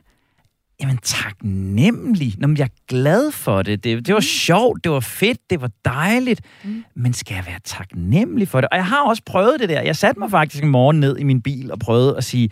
[0.83, 2.33] Jamen taknemmelig.
[2.37, 3.83] Nå, men jeg er glad for det.
[3.83, 4.07] det.
[4.07, 4.23] Det var mm.
[4.23, 6.41] sjovt, det var fedt, det var dejligt.
[6.63, 6.83] Mm.
[6.95, 8.69] Men skal jeg være taknemmelig for det?
[8.71, 9.81] Og jeg har også prøvet det der.
[9.81, 12.49] Jeg satte mig faktisk en morgen ned i min bil og prøvede at sige,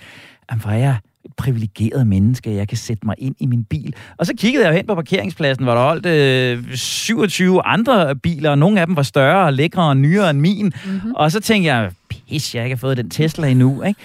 [0.62, 3.96] hvor er jeg et privilegeret menneske, jeg kan sætte mig ind i min bil.
[4.18, 8.58] Og så kiggede jeg hen på parkeringspladsen, hvor der holdt øh, 27 andre biler, og
[8.58, 10.74] nogle af dem var større og lækre og nyere end min.
[10.86, 11.12] Mm-hmm.
[11.16, 11.92] Og så tænkte jeg,
[12.32, 13.84] pis, jeg ikke har fået den Tesla endnu.
[13.84, 14.00] Ikke?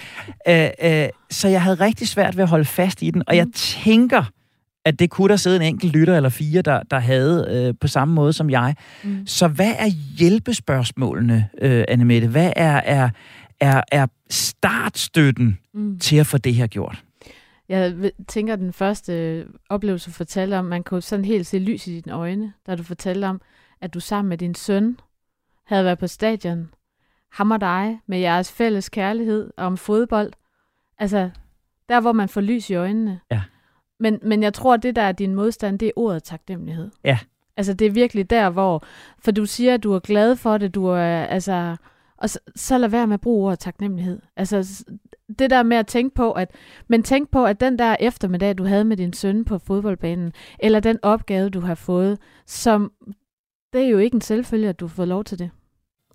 [0.82, 3.44] Øh, øh, så jeg havde rigtig svært ved at holde fast i den, og jeg
[3.44, 3.52] mm.
[3.52, 4.24] tænker,
[4.84, 7.88] at det kunne der sidde en enkelt lytter eller fire, der, der havde øh, på
[7.88, 8.74] samme måde som jeg.
[9.04, 9.26] Mm.
[9.26, 9.86] Så hvad er
[10.18, 12.28] hjælpespørgsmålene, øh, Annemette?
[12.28, 13.10] Hvad er, er,
[13.60, 15.98] er, er startstøtten mm.
[15.98, 17.02] til at få det her gjort?
[17.68, 17.94] Jeg
[18.28, 22.00] tænker, at den første oplevelse, du fortalte om, man kunne sådan helt se lys i
[22.00, 23.40] dine øjne, da du fortalte om,
[23.80, 24.96] at du sammen med din søn
[25.66, 26.68] havde været på stadion,
[27.36, 30.32] ham og dig, med jeres fælles kærlighed om fodbold.
[30.98, 31.30] Altså,
[31.88, 33.20] der hvor man får lys i øjnene.
[33.30, 33.42] Ja.
[34.00, 36.90] Men, men jeg tror, at det der er din modstand, det er ordet taknemmelighed.
[37.04, 37.18] Ja.
[37.56, 38.84] Altså, det er virkelig der, hvor...
[39.18, 41.24] For du siger, at du er glad for det, du er...
[41.24, 41.76] Altså,
[42.16, 44.22] og så, så lad være med at bruge ordet taknemmelighed.
[44.36, 44.84] Altså,
[45.38, 46.50] det der med at tænke på, at,
[46.88, 50.80] men tænk på, at den der eftermiddag, du havde med din søn på fodboldbanen, eller
[50.80, 52.92] den opgave, du har fået, som,
[53.72, 55.50] det er jo ikke en selvfølge, at du får lov til det.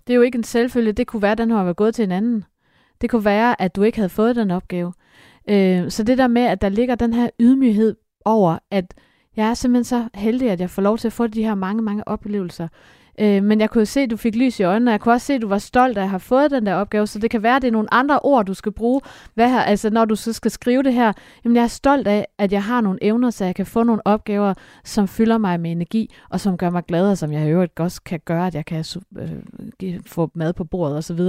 [0.06, 0.92] Det er jo ikke en selvfølge.
[0.92, 2.44] Det kunne være, at den har været gået til en anden.
[3.00, 4.92] Det kunne være, at du ikke havde fået den opgave.
[5.50, 8.94] Øh, så det der med, at der ligger den her ydmyghed over, at
[9.36, 11.82] jeg er simpelthen så heldig, at jeg får lov til at få de her mange,
[11.82, 12.68] mange oplevelser.
[13.20, 15.26] Øh, men jeg kunne se, at du fik lys i øjnene, og jeg kunne også
[15.26, 17.42] se, at du var stolt af at have fået den der opgave, så det kan
[17.42, 19.00] være, at det er nogle andre ord, du skal bruge,
[19.34, 21.12] hvad her, altså når du så skal skrive det her.
[21.44, 24.06] Jamen jeg er stolt af, at jeg har nogle evner, så jeg kan få nogle
[24.06, 24.54] opgaver,
[24.84, 27.80] som fylder mig med energi, og som gør mig glad, og som jeg i øvrigt
[27.80, 28.84] også kan gøre, at jeg kan
[29.82, 31.20] øh, få mad på bordet osv.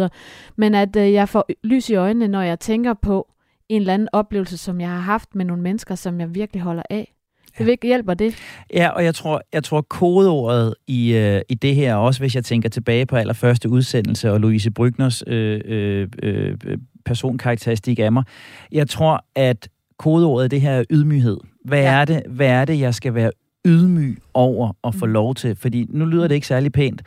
[0.55, 3.27] Men at øh, jeg får lys i øjnene, når jeg tænker på
[3.69, 6.83] en eller anden oplevelse, som jeg har haft med nogle mennesker, som jeg virkelig holder
[6.89, 7.12] af.
[7.57, 8.35] Det vil hjælper det.
[8.73, 12.45] Ja, og jeg tror, jeg tror kodeordet i, øh, i det her, også hvis jeg
[12.45, 16.57] tænker tilbage på allerførste udsendelse og Louise Brygners øh, øh, øh,
[17.05, 18.23] personkarakteristik af mig,
[18.71, 21.37] jeg tror, at kodeordet det her er ydmyghed.
[21.65, 21.91] Hvad, ja.
[21.91, 23.31] er det, hvad er det, jeg skal være
[23.65, 25.11] ydmyg over at få mm.
[25.11, 25.55] lov til?
[25.55, 27.01] Fordi nu lyder det ikke særlig pænt,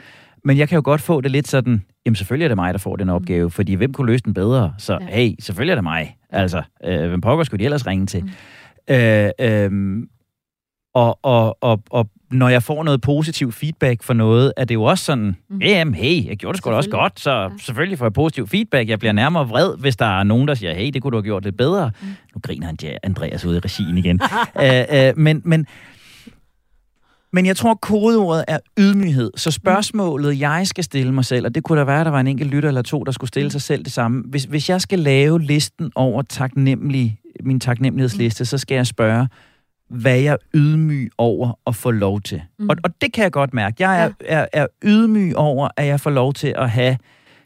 [0.45, 2.79] men jeg kan jo godt få det lidt sådan, jamen selvfølgelig er det mig, der
[2.79, 3.13] får den mm.
[3.13, 4.75] opgave, fordi hvem kunne løse den bedre?
[4.79, 5.07] Så ja.
[5.07, 6.17] hey, selvfølgelig er det mig.
[6.31, 8.23] Altså, øh, hvem pokker skulle de ellers ringe til?
[8.23, 8.95] Mm.
[8.95, 10.03] Øh, øh,
[10.97, 14.83] og, og, og, og når jeg får noget positiv feedback for noget, er det jo
[14.83, 15.59] også sådan, mm.
[15.59, 17.49] jamen hey, jeg gjorde det sgu da også godt, så ja.
[17.59, 18.89] selvfølgelig får jeg positiv feedback.
[18.89, 21.23] Jeg bliver nærmere vred, hvis der er nogen, der siger, hey, det kunne du have
[21.23, 21.91] gjort lidt bedre.
[22.01, 22.07] Mm.
[22.35, 24.21] Nu griner han Andreas ud i regien igen.
[24.63, 25.67] æ, æ, men, men,
[27.33, 29.31] men jeg tror, kodeordet er ydmyghed.
[29.37, 32.21] Så spørgsmålet, jeg skal stille mig selv, og det kunne da være, at der var
[32.21, 34.23] en enkelt lytter eller to, der skulle stille sig selv det samme.
[34.27, 39.29] Hvis, hvis jeg skal lave listen over taknemmelig, min taknemmelighedsliste, så skal jeg spørge,
[39.89, 42.43] hvad jeg er ydmyg over at få lov til.
[42.59, 42.69] Mm.
[42.69, 43.77] Og, og det kan jeg godt mærke.
[43.79, 44.41] Jeg er, ja.
[44.41, 46.97] er, er ydmyg over, at jeg får lov til at have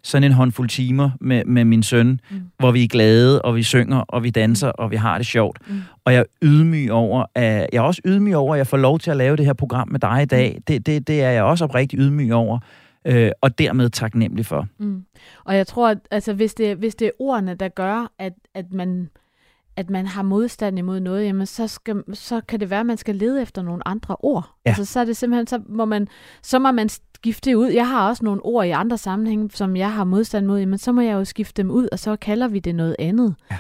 [0.03, 2.41] sådan en håndfuld timer med, med min søn, mm.
[2.59, 5.59] hvor vi er glade, og vi synger, og vi danser, og vi har det sjovt.
[5.69, 5.81] Mm.
[6.05, 8.99] Og jeg er ydmyg over, at, jeg er også ydmyg over, at jeg får lov
[8.99, 10.55] til at lave det her program med dig i dag.
[10.57, 10.63] Mm.
[10.63, 12.59] Det, det, det er jeg også oprigtig ydmyg over,
[13.05, 14.67] øh, og dermed taknemmelig for.
[14.79, 15.05] Mm.
[15.45, 18.73] Og jeg tror, at altså, hvis, det, hvis det er ordene, der gør, at, at
[18.73, 19.11] man
[19.81, 22.97] at man har modstand imod noget, jamen så, skal, så kan det være, at man
[22.97, 24.51] skal lede efter nogle andre ord.
[24.67, 24.71] Ja.
[24.71, 26.09] Altså så er det simpelthen, så må man,
[26.43, 27.69] så må man skifte det ud.
[27.69, 30.93] Jeg har også nogle ord i andre sammenhænge, som jeg har modstand mod, men så
[30.93, 33.35] må jeg jo skifte dem ud, og så kalder vi det noget andet.
[33.51, 33.57] Ja.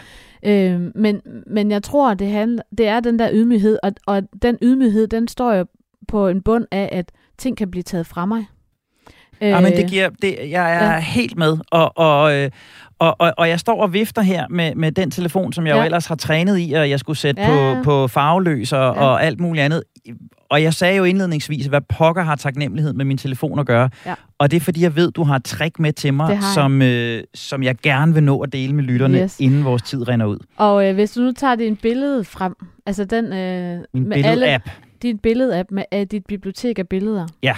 [0.74, 4.58] Øh, men, men jeg tror, det, handler, det er den der ydmyghed, og, og den
[4.62, 5.66] ydmyghed, den står jo
[6.08, 8.46] på en bund af, at ting kan blive taget fra mig.
[9.40, 11.00] Ja, men det giver, det, jeg er ja.
[11.00, 12.50] helt med, og, og, øh,
[12.98, 15.78] og, og, og jeg står og vifter her med, med den telefon, som jeg ja.
[15.78, 17.74] jo ellers har trænet i, og jeg skulle sætte ja.
[17.74, 19.02] på, på farveløs og, ja.
[19.02, 19.82] og alt muligt andet.
[20.50, 23.90] Og jeg sagde jo indledningsvis, hvad pokker har taknemmelighed med min telefon at gøre.
[24.06, 24.14] Ja.
[24.38, 27.22] Og det er, fordi jeg ved, du har et trick med til mig, som, øh,
[27.34, 29.40] som jeg gerne vil nå at dele med lytterne, yes.
[29.40, 30.38] inden vores tid render ud.
[30.56, 32.54] Og øh, hvis du nu tager din billede frem,
[32.86, 33.24] altså den...
[33.32, 34.42] Øh, min med billede-app.
[34.42, 34.60] Alle,
[35.02, 37.26] din billede-app med af dit bibliotek af billeder.
[37.42, 37.54] Ja.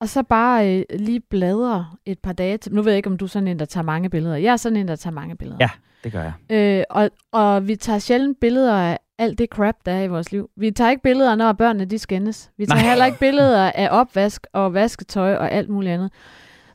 [0.00, 2.74] Og så bare øh, lige bladre et par dage til.
[2.74, 4.36] Nu ved jeg ikke, om du er sådan en, der tager mange billeder.
[4.36, 5.58] Jeg er sådan en, der tager mange billeder.
[5.60, 5.70] Ja,
[6.04, 6.32] det gør jeg.
[6.50, 10.32] Øh, og, og vi tager sjældent billeder af alt det crap, der er i vores
[10.32, 10.50] liv.
[10.56, 12.50] Vi tager ikke billeder, når børnene de skændes.
[12.58, 12.88] Vi tager Nej.
[12.88, 16.12] heller ikke billeder af opvask og vasketøj og alt muligt andet.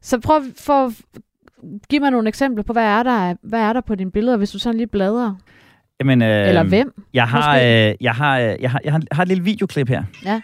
[0.02, 0.92] Så prøv for
[1.90, 4.52] give mig nogle eksempler på, hvad er der, hvad er der på dine billeder, hvis
[4.52, 5.36] du sådan lige bladrer?
[6.00, 7.04] Jamen, øh, Eller hvem?
[7.14, 7.62] Jeg har, øh,
[8.02, 10.04] jeg, har, øh, jeg, har, jeg, har, jeg har et lille videoklip her.
[10.26, 10.42] Ja.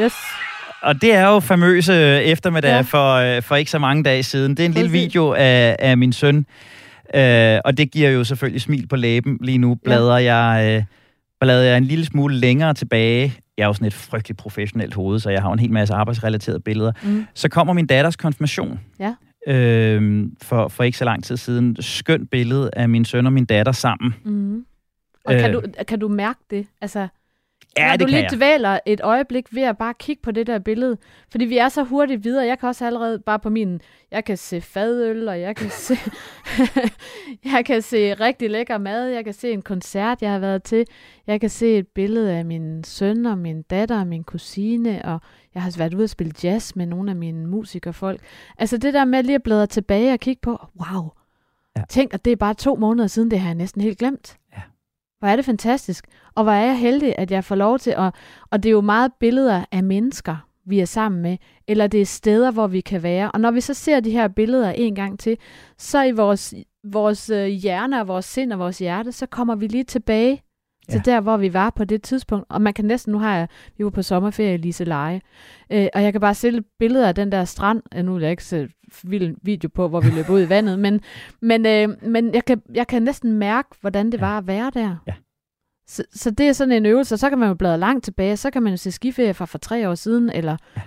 [0.00, 0.14] Yes.
[0.82, 2.80] Og det er jo famøse eftermiddag ja.
[2.80, 4.50] for, øh, for ikke så mange dage siden.
[4.50, 6.46] Det er en lille video af, af min søn,
[7.14, 9.38] øh, og det giver jo selvfølgelig smil på læben.
[9.40, 10.34] Lige nu bladrer ja.
[10.34, 10.76] jeg...
[10.76, 10.84] Øh,
[11.40, 13.34] bladrer jeg en lille smule længere tilbage.
[13.56, 16.60] Jeg er jo sådan et frygteligt professionelt hoved, så jeg har en hel masse arbejdsrelaterede
[16.60, 16.92] billeder.
[17.02, 17.26] Mm.
[17.34, 18.80] Så kommer min datters konfirmation.
[19.00, 19.14] Ja.
[19.46, 21.76] Øh, for, for ikke så lang tid siden.
[21.80, 24.14] Skønt billede af min søn og min datter sammen.
[24.24, 24.64] Mm.
[25.24, 26.66] Og øh, kan, du, kan du mærke det?
[26.80, 27.08] Altså,
[27.78, 28.30] Ja, Når du lige jeg.
[28.32, 30.96] dvæler et øjeblik ved at bare kigge på det der billede.
[31.30, 32.46] Fordi vi er så hurtigt videre.
[32.46, 33.80] Jeg kan også allerede bare på min...
[34.10, 35.96] Jeg kan se fadøl, og jeg kan se...
[37.54, 39.06] jeg kan se rigtig lækker mad.
[39.08, 40.84] Jeg kan se en koncert, jeg har været til.
[41.26, 45.04] Jeg kan se et billede af min søn og min datter og min kusine.
[45.04, 45.20] Og
[45.54, 48.20] jeg har været ude og spille jazz med nogle af mine musikerfolk.
[48.58, 50.58] Altså det der med lige at bladre tilbage og kigge på...
[50.80, 51.10] Wow!
[51.76, 51.82] Ja.
[51.88, 54.36] Tænk, at det er bare to måneder siden, det har jeg næsten helt glemt.
[55.18, 56.06] Hvor er det fantastisk.
[56.34, 58.14] Og hvor er jeg heldig, at jeg får lov til at...
[58.50, 60.36] Og det er jo meget billeder af mennesker,
[60.66, 61.36] vi er sammen med,
[61.68, 63.30] eller det er steder, hvor vi kan være.
[63.32, 65.38] Og når vi så ser de her billeder en gang til,
[65.78, 66.54] så i vores,
[66.84, 70.42] vores øh, hjerne og vores sind og vores hjerte, så kommer vi lige tilbage
[70.88, 71.12] til ja.
[71.12, 72.46] der, hvor vi var på det tidspunkt.
[72.48, 75.20] Og man kan næsten, nu har jeg, vi var på sommerferie i Lise Leje,
[75.72, 77.82] øh, og jeg kan bare se billeder af den der strand.
[78.02, 78.68] Nu vil jeg ikke se
[79.04, 81.00] vild video på, hvor vi løb ud i vandet, men,
[81.42, 84.26] men, øh, men jeg, kan, jeg kan næsten mærke, hvordan det ja.
[84.26, 84.96] var at være der.
[85.06, 85.14] Ja.
[85.88, 88.36] Så, så det er sådan en øvelse, og så kan man jo bladre langt tilbage,
[88.36, 90.56] så kan man jo se skiferie fra for tre år siden, eller...
[90.76, 90.82] Ja.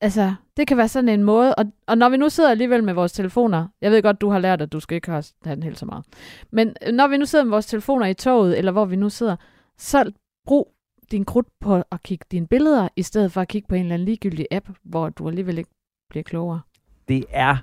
[0.00, 2.94] Altså, det kan være sådan en måde, og, og når vi nu sidder alligevel med
[2.94, 5.78] vores telefoner, jeg ved godt, du har lært, at du skal ikke have den helt
[5.78, 6.04] så meget,
[6.52, 9.36] men når vi nu sidder med vores telefoner i toget, eller hvor vi nu sidder,
[9.78, 10.12] så
[10.46, 10.74] brug
[11.10, 13.94] din krudt på at kigge dine billeder, i stedet for at kigge på en eller
[13.94, 15.70] anden ligegyldig app, hvor du alligevel ikke
[16.10, 16.60] bliver klogere.
[17.08, 17.56] Det er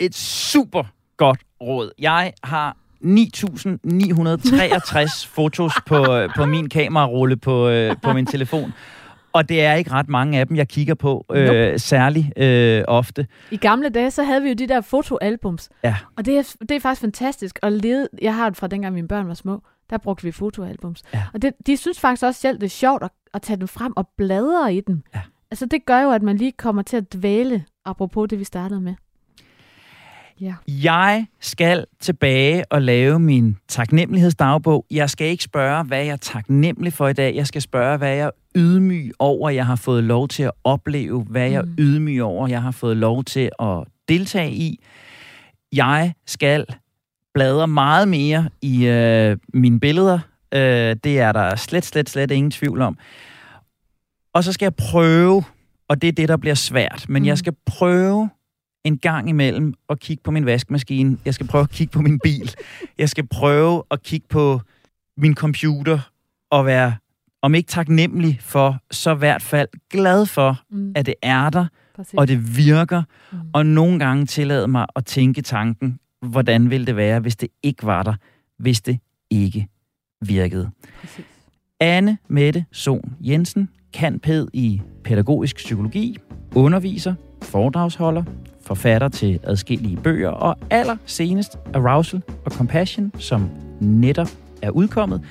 [0.00, 0.84] et super
[1.16, 1.90] godt råd.
[1.98, 6.04] Jeg har 9.963 fotos på,
[6.36, 8.72] på min kamerarulle på, øh, på min telefon.
[9.32, 11.78] Og det er ikke ret mange af dem, jeg kigger på, øh, nope.
[11.78, 13.26] særlig øh, ofte.
[13.50, 15.68] I gamle dage, så havde vi jo de der fotoalbums.
[15.84, 15.96] Ja.
[16.16, 18.08] Og det er, det er faktisk fantastisk at lede.
[18.22, 19.62] Jeg har det fra dengang mine børn var små.
[19.90, 21.02] Der brugte vi fotoalbums.
[21.14, 21.22] Ja.
[21.34, 23.92] Og det, de synes faktisk også selv, det er sjovt at, at tage dem frem
[23.96, 25.02] og bladre i dem.
[25.14, 25.20] Ja.
[25.50, 28.80] Altså det gør jo, at man lige kommer til at dvæle, apropos det, vi startede
[28.80, 28.94] med.
[30.40, 30.54] Ja.
[30.66, 34.86] Jeg skal tilbage og lave min taknemmelighedsdagbog.
[34.90, 37.34] Jeg skal ikke spørge, hvad jeg er taknemmelig for i dag.
[37.34, 41.22] Jeg skal spørge, hvad jeg er ydmyg over, jeg har fået lov til at opleve.
[41.22, 41.74] Hvad jeg er mm.
[41.78, 44.80] ydmyg over, jeg har fået lov til at deltage i.
[45.72, 46.66] Jeg skal
[47.34, 50.18] bladre meget mere i øh, mine billeder.
[50.54, 52.98] Øh, det er der slet, slet, slet ingen tvivl om.
[54.32, 55.44] Og så skal jeg prøve,
[55.88, 57.26] og det er det, der bliver svært, men mm.
[57.26, 58.28] jeg skal prøve
[58.84, 61.18] en gang imellem at kigge på min vaskemaskine.
[61.24, 62.54] Jeg skal prøve at kigge på min bil.
[62.98, 64.60] Jeg skal prøve at kigge på
[65.16, 66.10] min computer
[66.50, 66.94] og være,
[67.42, 70.92] om ikke taknemmelig for, så i hvert fald glad for, mm.
[70.96, 71.66] at det er der,
[71.96, 72.14] Præcis.
[72.14, 73.02] og det virker.
[73.32, 73.38] Mm.
[73.52, 77.86] Og nogle gange tillade mig at tænke tanken, hvordan ville det være, hvis det ikke
[77.86, 78.14] var der,
[78.58, 78.98] hvis det
[79.30, 79.68] ikke
[80.20, 80.70] virkede.
[81.00, 81.24] Præcis.
[81.80, 86.16] Anne Mette Sohn Jensen, kan pæd i pædagogisk psykologi,
[86.54, 88.24] underviser, foredragsholder,
[88.68, 93.50] forfatter til adskillige bøger, og allersenest Arousal og Compassion, som
[93.80, 94.28] netop
[94.62, 95.22] er udkommet.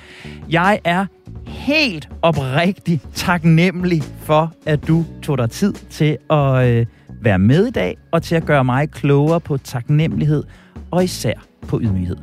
[0.50, 1.06] Jeg er
[1.46, 6.86] helt oprigtigt taknemmelig for, at du tog dig tid til at øh,
[7.22, 10.44] være med i dag, og til at gøre mig klogere på taknemmelighed,
[10.90, 11.34] og især
[11.68, 12.16] på ydmyghed.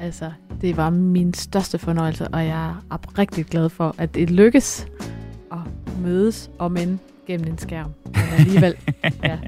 [0.00, 0.30] Altså,
[0.60, 4.86] det var min største fornøjelse, og jeg er oprigtigt glad for, at det lykkes
[5.52, 5.58] at
[6.02, 7.90] mødes, og men gennem en skærm.
[8.04, 8.74] Men alligevel,
[9.24, 9.38] ja.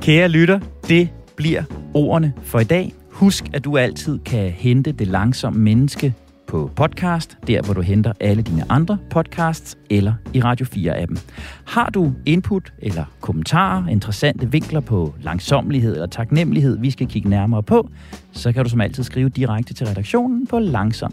[0.00, 1.62] Kære lytter, det bliver
[1.94, 2.94] ordene for i dag.
[3.10, 6.14] Husk, at du altid kan hente det langsomme menneske
[6.46, 11.18] på podcast, der hvor du henter alle dine andre podcasts, eller i Radio 4-appen.
[11.64, 17.62] Har du input eller kommentarer, interessante vinkler på langsomlighed eller taknemmelighed, vi skal kigge nærmere
[17.62, 17.90] på,
[18.32, 21.12] så kan du som altid skrive direkte til redaktionen på langsom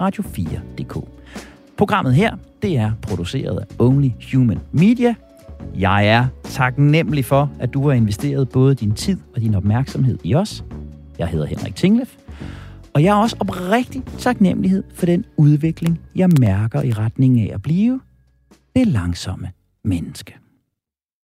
[0.00, 1.08] radio4.dk.
[1.76, 5.14] Programmet her, det er produceret af Only Human Media.
[5.78, 10.34] Jeg er taknemmelig for, at du har investeret både din tid og din opmærksomhed i
[10.34, 10.64] os.
[11.18, 12.16] Jeg hedder Henrik Tinglef,
[12.94, 17.62] og jeg er også oprigtig taknemmelighed for den udvikling, jeg mærker i retning af at
[17.62, 18.00] blive
[18.76, 19.50] det langsomme
[19.84, 20.34] menneske.